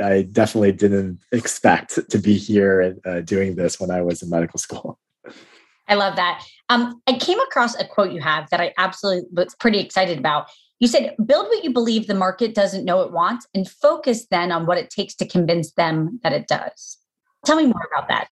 i 0.03 0.23
definitely 0.23 0.71
didn't 0.71 1.19
expect 1.31 1.99
to 2.09 2.17
be 2.17 2.35
here 2.35 2.97
uh, 3.05 3.21
doing 3.21 3.55
this 3.55 3.79
when 3.79 3.91
i 3.91 4.01
was 4.01 4.21
in 4.21 4.29
medical 4.29 4.59
school. 4.59 4.99
I 5.88 5.93
love 5.93 6.15
that. 6.15 6.43
Um, 6.69 7.01
i 7.07 7.13
came 7.13 7.39
across 7.39 7.75
a 7.79 7.85
quote 7.85 8.11
you 8.11 8.21
have 8.21 8.49
that 8.49 8.59
i 8.59 8.73
absolutely 8.77 9.29
was 9.31 9.55
pretty 9.55 9.79
excited 9.79 10.17
about 10.17 10.47
you 10.79 10.88
said 10.88 11.15
build 11.25 11.47
what 11.47 11.63
you 11.63 11.71
believe 11.71 12.07
the 12.07 12.13
market 12.13 12.53
doesn't 12.53 12.85
know 12.85 13.01
it 13.01 13.11
wants 13.11 13.47
and 13.53 13.69
focus 13.69 14.27
then 14.29 14.51
on 14.51 14.65
what 14.65 14.77
it 14.77 14.89
takes 14.89 15.15
to 15.15 15.27
convince 15.27 15.71
them 15.73 16.19
that 16.23 16.33
it 16.33 16.47
does. 16.47 16.97
Tell 17.45 17.57
me 17.57 17.65
more 17.65 17.88
about 17.93 18.07
that. 18.09 18.27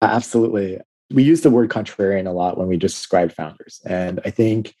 Absolutely. 0.00 0.80
We 1.10 1.22
use 1.22 1.42
the 1.42 1.50
word 1.50 1.68
contrarian 1.68 2.26
a 2.26 2.30
lot 2.30 2.56
when 2.56 2.68
we 2.68 2.76
describe 2.76 3.32
founders. 3.32 3.80
And 3.84 4.20
I 4.24 4.30
think 4.30 4.74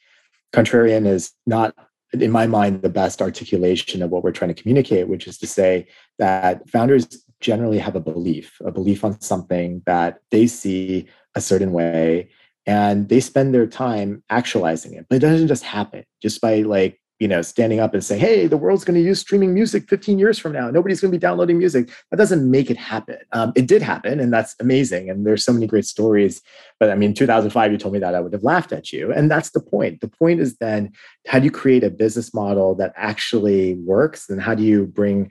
contrarian 0.54 1.06
is 1.06 1.32
not, 1.46 1.74
in 2.12 2.30
my 2.30 2.46
mind, 2.46 2.82
the 2.82 2.88
best 2.88 3.20
articulation 3.20 4.02
of 4.02 4.10
what 4.10 4.24
we're 4.24 4.32
trying 4.32 4.54
to 4.54 4.60
communicate, 4.60 5.08
which 5.08 5.26
is 5.26 5.36
to 5.38 5.46
say 5.46 5.86
that 6.18 6.68
founders 6.70 7.26
generally 7.40 7.78
have 7.78 7.96
a 7.96 8.00
belief, 8.00 8.56
a 8.64 8.70
belief 8.70 9.04
on 9.04 9.20
something 9.20 9.82
that 9.84 10.20
they 10.30 10.46
see 10.46 11.06
a 11.34 11.40
certain 11.40 11.72
way 11.72 12.28
and 12.66 13.08
they 13.08 13.20
spend 13.20 13.52
their 13.52 13.66
time 13.66 14.22
actualizing 14.30 14.94
it 14.94 15.06
but 15.08 15.16
it 15.16 15.18
doesn't 15.20 15.48
just 15.48 15.64
happen 15.64 16.04
just 16.20 16.40
by 16.40 16.60
like 16.62 17.00
you 17.22 17.28
know, 17.28 17.40
standing 17.40 17.78
up 17.78 17.94
and 17.94 18.04
saying, 18.04 18.20
hey, 18.20 18.48
the 18.48 18.56
world's 18.56 18.84
going 18.84 19.00
to 19.00 19.00
use 19.00 19.20
streaming 19.20 19.54
music 19.54 19.88
15 19.88 20.18
years 20.18 20.40
from 20.40 20.50
now. 20.50 20.68
Nobody's 20.72 21.00
going 21.00 21.12
to 21.12 21.16
be 21.16 21.20
downloading 21.20 21.56
music. 21.56 21.88
That 22.10 22.16
doesn't 22.16 22.50
make 22.50 22.68
it 22.68 22.76
happen. 22.76 23.18
Um, 23.30 23.52
it 23.54 23.68
did 23.68 23.80
happen, 23.80 24.18
and 24.18 24.32
that's 24.32 24.56
amazing. 24.58 25.08
And 25.08 25.24
there's 25.24 25.44
so 25.44 25.52
many 25.52 25.68
great 25.68 25.84
stories. 25.84 26.42
But 26.80 26.90
I 26.90 26.96
mean, 26.96 27.14
2005, 27.14 27.70
you 27.70 27.78
told 27.78 27.94
me 27.94 28.00
that 28.00 28.16
I 28.16 28.20
would 28.20 28.32
have 28.32 28.42
laughed 28.42 28.72
at 28.72 28.92
you. 28.92 29.12
And 29.12 29.30
that's 29.30 29.50
the 29.50 29.60
point. 29.60 30.00
The 30.00 30.08
point 30.08 30.40
is 30.40 30.56
then, 30.56 30.90
how 31.28 31.38
do 31.38 31.44
you 31.44 31.52
create 31.52 31.84
a 31.84 31.90
business 31.90 32.34
model 32.34 32.74
that 32.74 32.92
actually 32.96 33.74
works? 33.74 34.28
And 34.28 34.42
how 34.42 34.56
do 34.56 34.64
you 34.64 34.86
bring 34.86 35.30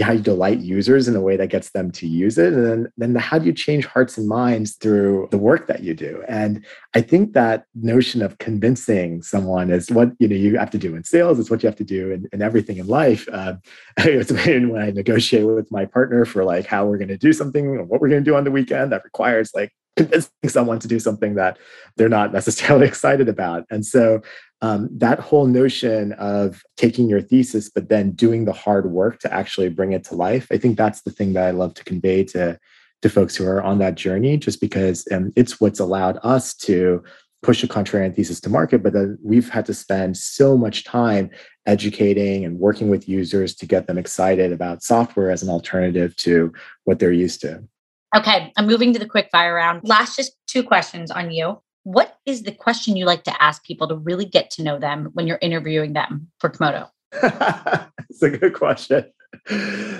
how 0.00 0.12
you 0.12 0.20
delight 0.20 0.60
users 0.60 1.08
in 1.08 1.16
a 1.16 1.20
way 1.20 1.36
that 1.36 1.48
gets 1.48 1.70
them 1.70 1.90
to 1.90 2.06
use 2.06 2.38
it. 2.38 2.52
And 2.52 2.64
then, 2.64 2.92
then 2.96 3.14
how 3.16 3.38
do 3.38 3.46
you 3.46 3.52
change 3.52 3.86
hearts 3.86 4.16
and 4.16 4.28
minds 4.28 4.76
through 4.76 5.28
the 5.30 5.38
work 5.38 5.66
that 5.66 5.82
you 5.82 5.94
do? 5.94 6.22
And 6.28 6.64
i 6.94 7.00
think 7.00 7.32
that 7.32 7.64
notion 7.74 8.22
of 8.22 8.38
convincing 8.38 9.22
someone 9.22 9.70
is 9.70 9.90
what 9.90 10.10
you 10.18 10.28
know 10.28 10.36
you 10.36 10.58
have 10.58 10.70
to 10.70 10.78
do 10.78 10.94
in 10.94 11.04
sales 11.04 11.38
it's 11.38 11.50
what 11.50 11.62
you 11.62 11.66
have 11.66 11.76
to 11.76 11.84
do 11.84 12.12
in, 12.12 12.28
in 12.32 12.40
everything 12.40 12.78
in 12.78 12.86
life. 12.86 13.28
Uh, 13.32 13.54
it's 13.98 14.32
when 14.32 14.76
i 14.76 14.90
negotiate 14.90 15.46
with 15.46 15.70
my 15.70 15.84
partner 15.84 16.24
for 16.24 16.44
like 16.44 16.66
how 16.66 16.86
we're 16.86 16.98
going 16.98 17.08
to 17.08 17.16
do 17.16 17.32
something 17.32 17.66
or 17.66 17.84
what 17.84 18.00
we're 18.00 18.08
going 18.08 18.24
to 18.24 18.30
do 18.30 18.36
on 18.36 18.44
the 18.44 18.50
weekend 18.50 18.92
that 18.92 19.04
requires 19.04 19.50
like 19.54 19.72
convincing 19.96 20.30
someone 20.46 20.78
to 20.80 20.88
do 20.88 20.98
something 20.98 21.34
that 21.34 21.58
they're 21.96 22.08
not 22.08 22.32
necessarily 22.32 22.86
excited 22.92 23.28
about. 23.28 23.64
And 23.70 23.84
so 23.84 24.20
um, 24.62 24.88
that 24.92 25.20
whole 25.20 25.46
notion 25.46 26.12
of 26.12 26.62
taking 26.76 27.08
your 27.08 27.20
thesis, 27.20 27.70
but 27.70 27.88
then 27.88 28.12
doing 28.12 28.44
the 28.44 28.52
hard 28.52 28.90
work 28.90 29.18
to 29.20 29.32
actually 29.32 29.68
bring 29.68 29.92
it 29.92 30.04
to 30.04 30.14
life, 30.14 30.48
I 30.50 30.58
think 30.58 30.76
that's 30.76 31.02
the 31.02 31.10
thing 31.10 31.34
that 31.34 31.46
I 31.46 31.50
love 31.50 31.74
to 31.74 31.84
convey 31.84 32.24
to, 32.24 32.58
to 33.02 33.08
folks 33.08 33.36
who 33.36 33.46
are 33.46 33.62
on 33.62 33.78
that 33.78 33.94
journey, 33.94 34.36
just 34.36 34.60
because 34.60 35.06
um, 35.12 35.32
it's 35.36 35.60
what's 35.60 35.80
allowed 35.80 36.18
us 36.22 36.54
to 36.54 37.04
push 37.42 37.62
a 37.62 37.68
contrarian 37.68 38.14
thesis 38.14 38.40
to 38.40 38.48
market, 38.48 38.82
but 38.82 38.94
then 38.94 39.18
we've 39.22 39.50
had 39.50 39.66
to 39.66 39.74
spend 39.74 40.16
so 40.16 40.56
much 40.56 40.82
time 40.82 41.28
educating 41.66 42.44
and 42.46 42.58
working 42.58 42.88
with 42.88 43.06
users 43.06 43.54
to 43.54 43.66
get 43.66 43.86
them 43.86 43.98
excited 43.98 44.50
about 44.50 44.82
software 44.82 45.30
as 45.30 45.42
an 45.42 45.50
alternative 45.50 46.16
to 46.16 46.50
what 46.84 46.98
they're 46.98 47.12
used 47.12 47.42
to. 47.42 47.62
Okay, 48.14 48.52
I'm 48.56 48.66
moving 48.66 48.92
to 48.92 48.98
the 48.98 49.06
quick 49.06 49.28
fire 49.32 49.54
round. 49.54 49.80
Last, 49.82 50.16
just 50.16 50.36
two 50.46 50.62
questions 50.62 51.10
on 51.10 51.32
you. 51.32 51.60
What 51.82 52.18
is 52.26 52.44
the 52.44 52.52
question 52.52 52.96
you 52.96 53.06
like 53.06 53.24
to 53.24 53.42
ask 53.42 53.64
people 53.64 53.88
to 53.88 53.96
really 53.96 54.24
get 54.24 54.50
to 54.52 54.62
know 54.62 54.78
them 54.78 55.10
when 55.14 55.26
you're 55.26 55.38
interviewing 55.42 55.92
them 55.94 56.28
for 56.38 56.50
Komodo? 56.50 56.88
It's 58.10 58.22
a 58.22 58.30
good 58.30 58.54
question. 58.54 59.10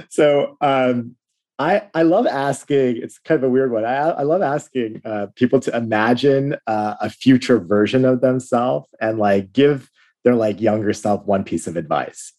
So, 0.09 0.57
um, 0.61 1.17
I, 1.59 1.83
I 1.95 2.03
love 2.03 2.27
asking, 2.29 2.99
it's 2.99 3.19
kind 3.19 3.43
of 3.43 3.49
a 3.49 3.51
weird 3.51 3.73
one. 3.73 3.85
I, 3.85 4.11
I 4.11 4.23
love 4.23 4.41
asking 4.43 5.03
uh, 5.05 5.27
people 5.35 5.59
to 5.61 5.77
imagine 5.77 6.57
uh, 6.69 6.95
a 7.01 7.11
future 7.11 7.59
version 7.59 8.05
of 8.05 8.21
themselves 8.21 8.89
and 9.01 9.19
like 9.19 9.53
give 9.53 9.91
their 10.23 10.37
like 10.37 10.61
younger 10.61 10.93
self 10.93 11.25
one 11.27 11.43
piece 11.43 11.67
of 11.67 11.77
advice. 11.77 12.33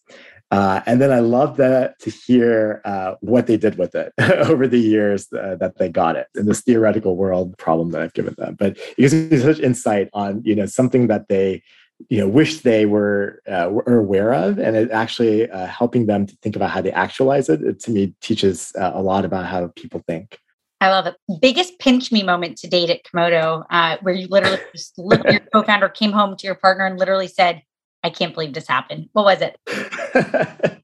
Uh, 0.50 0.80
and 0.86 1.00
then 1.00 1.10
I 1.10 1.18
love 1.18 1.56
that 1.56 1.98
to 2.00 2.10
hear 2.10 2.80
uh, 2.84 3.14
what 3.20 3.46
they 3.46 3.56
did 3.56 3.78
with 3.78 3.94
it 3.94 4.12
over 4.20 4.68
the 4.68 4.78
years 4.78 5.32
uh, 5.32 5.56
that 5.56 5.78
they 5.78 5.88
got 5.88 6.16
it 6.16 6.28
in 6.36 6.46
this 6.46 6.60
theoretical 6.60 7.16
world 7.16 7.58
problem 7.58 7.90
that 7.90 8.02
I've 8.02 8.14
given 8.14 8.34
them. 8.38 8.54
But 8.58 8.76
it 8.76 8.96
gives 8.96 9.14
me 9.14 9.38
such 9.38 9.58
insight 9.58 10.08
on 10.12 10.42
you 10.44 10.54
know 10.54 10.66
something 10.66 11.08
that 11.08 11.28
they 11.28 11.62
you 12.08 12.20
know 12.20 12.28
wish 12.28 12.60
they 12.60 12.86
were, 12.86 13.42
uh, 13.48 13.68
were 13.70 13.98
aware 13.98 14.32
of, 14.32 14.58
and 14.58 14.76
it 14.76 14.90
actually 14.92 15.50
uh, 15.50 15.66
helping 15.66 16.06
them 16.06 16.26
to 16.26 16.36
think 16.42 16.54
about 16.54 16.70
how 16.70 16.80
they 16.80 16.92
actualize 16.92 17.48
it. 17.48 17.62
It 17.62 17.80
to 17.80 17.90
me 17.90 18.14
teaches 18.20 18.72
uh, 18.78 18.92
a 18.94 19.02
lot 19.02 19.24
about 19.24 19.46
how 19.46 19.72
people 19.74 20.02
think. 20.06 20.38
I 20.80 20.90
love 20.90 21.06
it. 21.06 21.16
Biggest 21.40 21.78
pinch 21.80 22.12
me 22.12 22.22
moment 22.22 22.58
to 22.58 22.68
date 22.68 22.90
at 22.90 23.00
Komodo, 23.02 23.64
where 24.02 24.14
you 24.14 24.28
literally 24.28 24.58
just 24.72 24.96
your 24.98 25.40
co-founder 25.52 25.88
came 25.88 26.12
home 26.12 26.36
to 26.36 26.46
your 26.46 26.54
partner 26.54 26.86
and 26.86 26.98
literally 26.98 27.28
said, 27.28 27.62
I 28.06 28.10
can't 28.10 28.32
believe 28.32 28.52
this 28.52 28.68
happened. 28.68 29.08
What 29.14 29.24
was 29.24 29.42
it? 29.42 29.58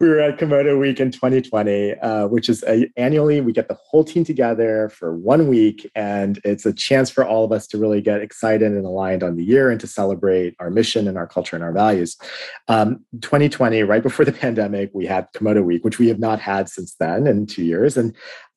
we 0.00 0.08
were 0.08 0.18
at 0.18 0.36
Komodo 0.36 0.80
Week 0.80 0.98
in 0.98 1.12
2020, 1.12 1.94
uh, 1.94 2.26
which 2.26 2.48
is 2.48 2.64
a, 2.64 2.90
annually 2.96 3.40
we 3.40 3.52
get 3.52 3.68
the 3.68 3.78
whole 3.86 4.02
team 4.02 4.24
together 4.24 4.88
for 4.88 5.16
one 5.16 5.46
week, 5.46 5.88
and 5.94 6.40
it's 6.44 6.66
a 6.66 6.72
chance 6.72 7.08
for 7.08 7.24
all 7.24 7.44
of 7.44 7.52
us 7.52 7.68
to 7.68 7.78
really 7.78 8.00
get 8.00 8.20
excited 8.20 8.72
and 8.72 8.84
aligned 8.84 9.22
on 9.22 9.36
the 9.36 9.44
year 9.44 9.70
and 9.70 9.78
to 9.80 9.86
celebrate 9.86 10.56
our 10.58 10.70
mission 10.70 11.06
and 11.06 11.16
our 11.16 11.28
culture 11.28 11.54
and 11.54 11.64
our 11.64 11.72
values. 11.72 12.16
Um, 12.66 13.04
2020, 13.20 13.84
right 13.84 14.02
before 14.02 14.24
the 14.24 14.32
pandemic, 14.44 14.90
we 14.92 15.06
had 15.06 15.28
Komodo 15.36 15.62
Week, 15.62 15.84
which 15.84 16.00
we 16.00 16.08
have 16.08 16.18
not 16.18 16.40
had 16.40 16.68
since 16.68 16.96
then 16.96 17.28
in 17.28 17.46
two 17.46 17.64
years, 17.64 17.96
and 17.96 18.12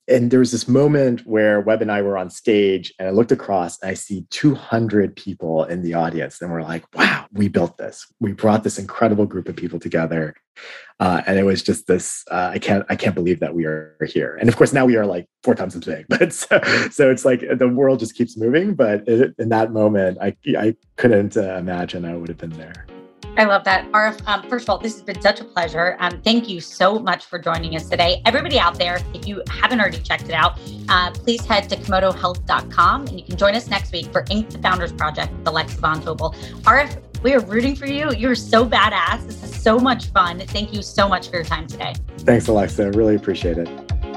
and 0.07 0.31
there 0.31 0.39
was 0.39 0.51
this 0.51 0.67
moment 0.67 1.21
where 1.25 1.61
Web 1.61 1.81
and 1.81 1.91
I 1.91 2.01
were 2.01 2.17
on 2.17 2.29
stage, 2.29 2.93
and 2.99 3.07
I 3.07 3.11
looked 3.11 3.31
across 3.31 3.81
and 3.81 3.89
I 3.89 3.93
see 3.93 4.25
200 4.31 5.15
people 5.15 5.63
in 5.65 5.81
the 5.81 5.93
audience, 5.93 6.41
and 6.41 6.51
we're 6.51 6.61
like, 6.61 6.83
"Wow, 6.95 7.25
we 7.31 7.47
built 7.47 7.77
this. 7.77 8.05
We 8.19 8.33
brought 8.33 8.63
this 8.63 8.77
incredible 8.77 9.25
group 9.25 9.47
of 9.47 9.55
people 9.55 9.79
together." 9.79 10.35
Uh, 10.99 11.21
and 11.25 11.39
it 11.39 11.43
was 11.43 11.63
just 11.63 11.87
this. 11.87 12.23
Uh, 12.29 12.51
I 12.53 12.59
can't. 12.59 12.85
I 12.89 12.95
can't 12.95 13.15
believe 13.15 13.39
that 13.39 13.55
we 13.55 13.65
are 13.65 13.97
here. 14.07 14.37
And 14.39 14.49
of 14.49 14.57
course, 14.57 14.73
now 14.73 14.85
we 14.85 14.97
are 14.97 15.05
like 15.05 15.27
four 15.43 15.55
times 15.55 15.75
as 15.75 15.83
big. 15.83 16.05
But 16.09 16.33
so, 16.33 16.59
so 16.91 17.09
it's 17.09 17.25
like 17.25 17.41
the 17.57 17.69
world 17.69 17.99
just 17.99 18.15
keeps 18.15 18.37
moving. 18.37 18.75
But 18.75 19.07
it, 19.07 19.33
in 19.39 19.49
that 19.49 19.71
moment, 19.71 20.17
I 20.21 20.35
I 20.57 20.75
couldn't 20.97 21.37
uh, 21.37 21.55
imagine 21.55 22.05
I 22.05 22.15
would 22.15 22.29
have 22.29 22.37
been 22.37 22.57
there. 22.57 22.85
I 23.37 23.45
love 23.45 23.63
that. 23.63 23.91
Arif, 23.91 24.25
um, 24.27 24.47
first 24.49 24.65
of 24.65 24.69
all, 24.69 24.77
this 24.77 24.93
has 24.93 25.01
been 25.01 25.21
such 25.21 25.41
a 25.41 25.43
pleasure. 25.43 25.97
Um, 25.99 26.21
thank 26.21 26.47
you 26.47 26.61
so 26.61 26.99
much 26.99 27.25
for 27.25 27.39
joining 27.39 27.75
us 27.75 27.89
today. 27.89 28.21
Everybody 28.25 28.59
out 28.59 28.77
there, 28.77 28.99
if 29.13 29.27
you 29.27 29.41
haven't 29.49 29.79
already 29.79 29.99
checked 29.99 30.25
it 30.25 30.33
out, 30.33 30.59
uh, 30.89 31.11
please 31.11 31.45
head 31.45 31.69
to 31.69 31.75
komodohealth.com 31.75 33.07
and 33.07 33.19
you 33.19 33.25
can 33.25 33.37
join 33.37 33.55
us 33.55 33.67
next 33.67 33.91
week 33.91 34.11
for 34.11 34.23
Inc. 34.25 34.51
the 34.51 34.59
Founders 34.59 34.93
Project 34.93 35.31
with 35.33 35.47
Alexa 35.47 35.79
Von 35.79 36.01
Tobel. 36.01 36.33
Arif, 36.63 37.01
we 37.23 37.33
are 37.33 37.39
rooting 37.39 37.75
for 37.75 37.85
you. 37.85 38.11
You're 38.13 38.35
so 38.35 38.65
badass. 38.65 39.25
This 39.25 39.43
is 39.43 39.61
so 39.61 39.79
much 39.79 40.07
fun. 40.07 40.39
Thank 40.39 40.73
you 40.73 40.81
so 40.81 41.07
much 41.07 41.29
for 41.29 41.37
your 41.37 41.45
time 41.45 41.67
today. 41.67 41.93
Thanks, 42.19 42.47
Alexa. 42.47 42.91
Really 42.91 43.15
appreciate 43.15 43.57
it. 43.57 44.12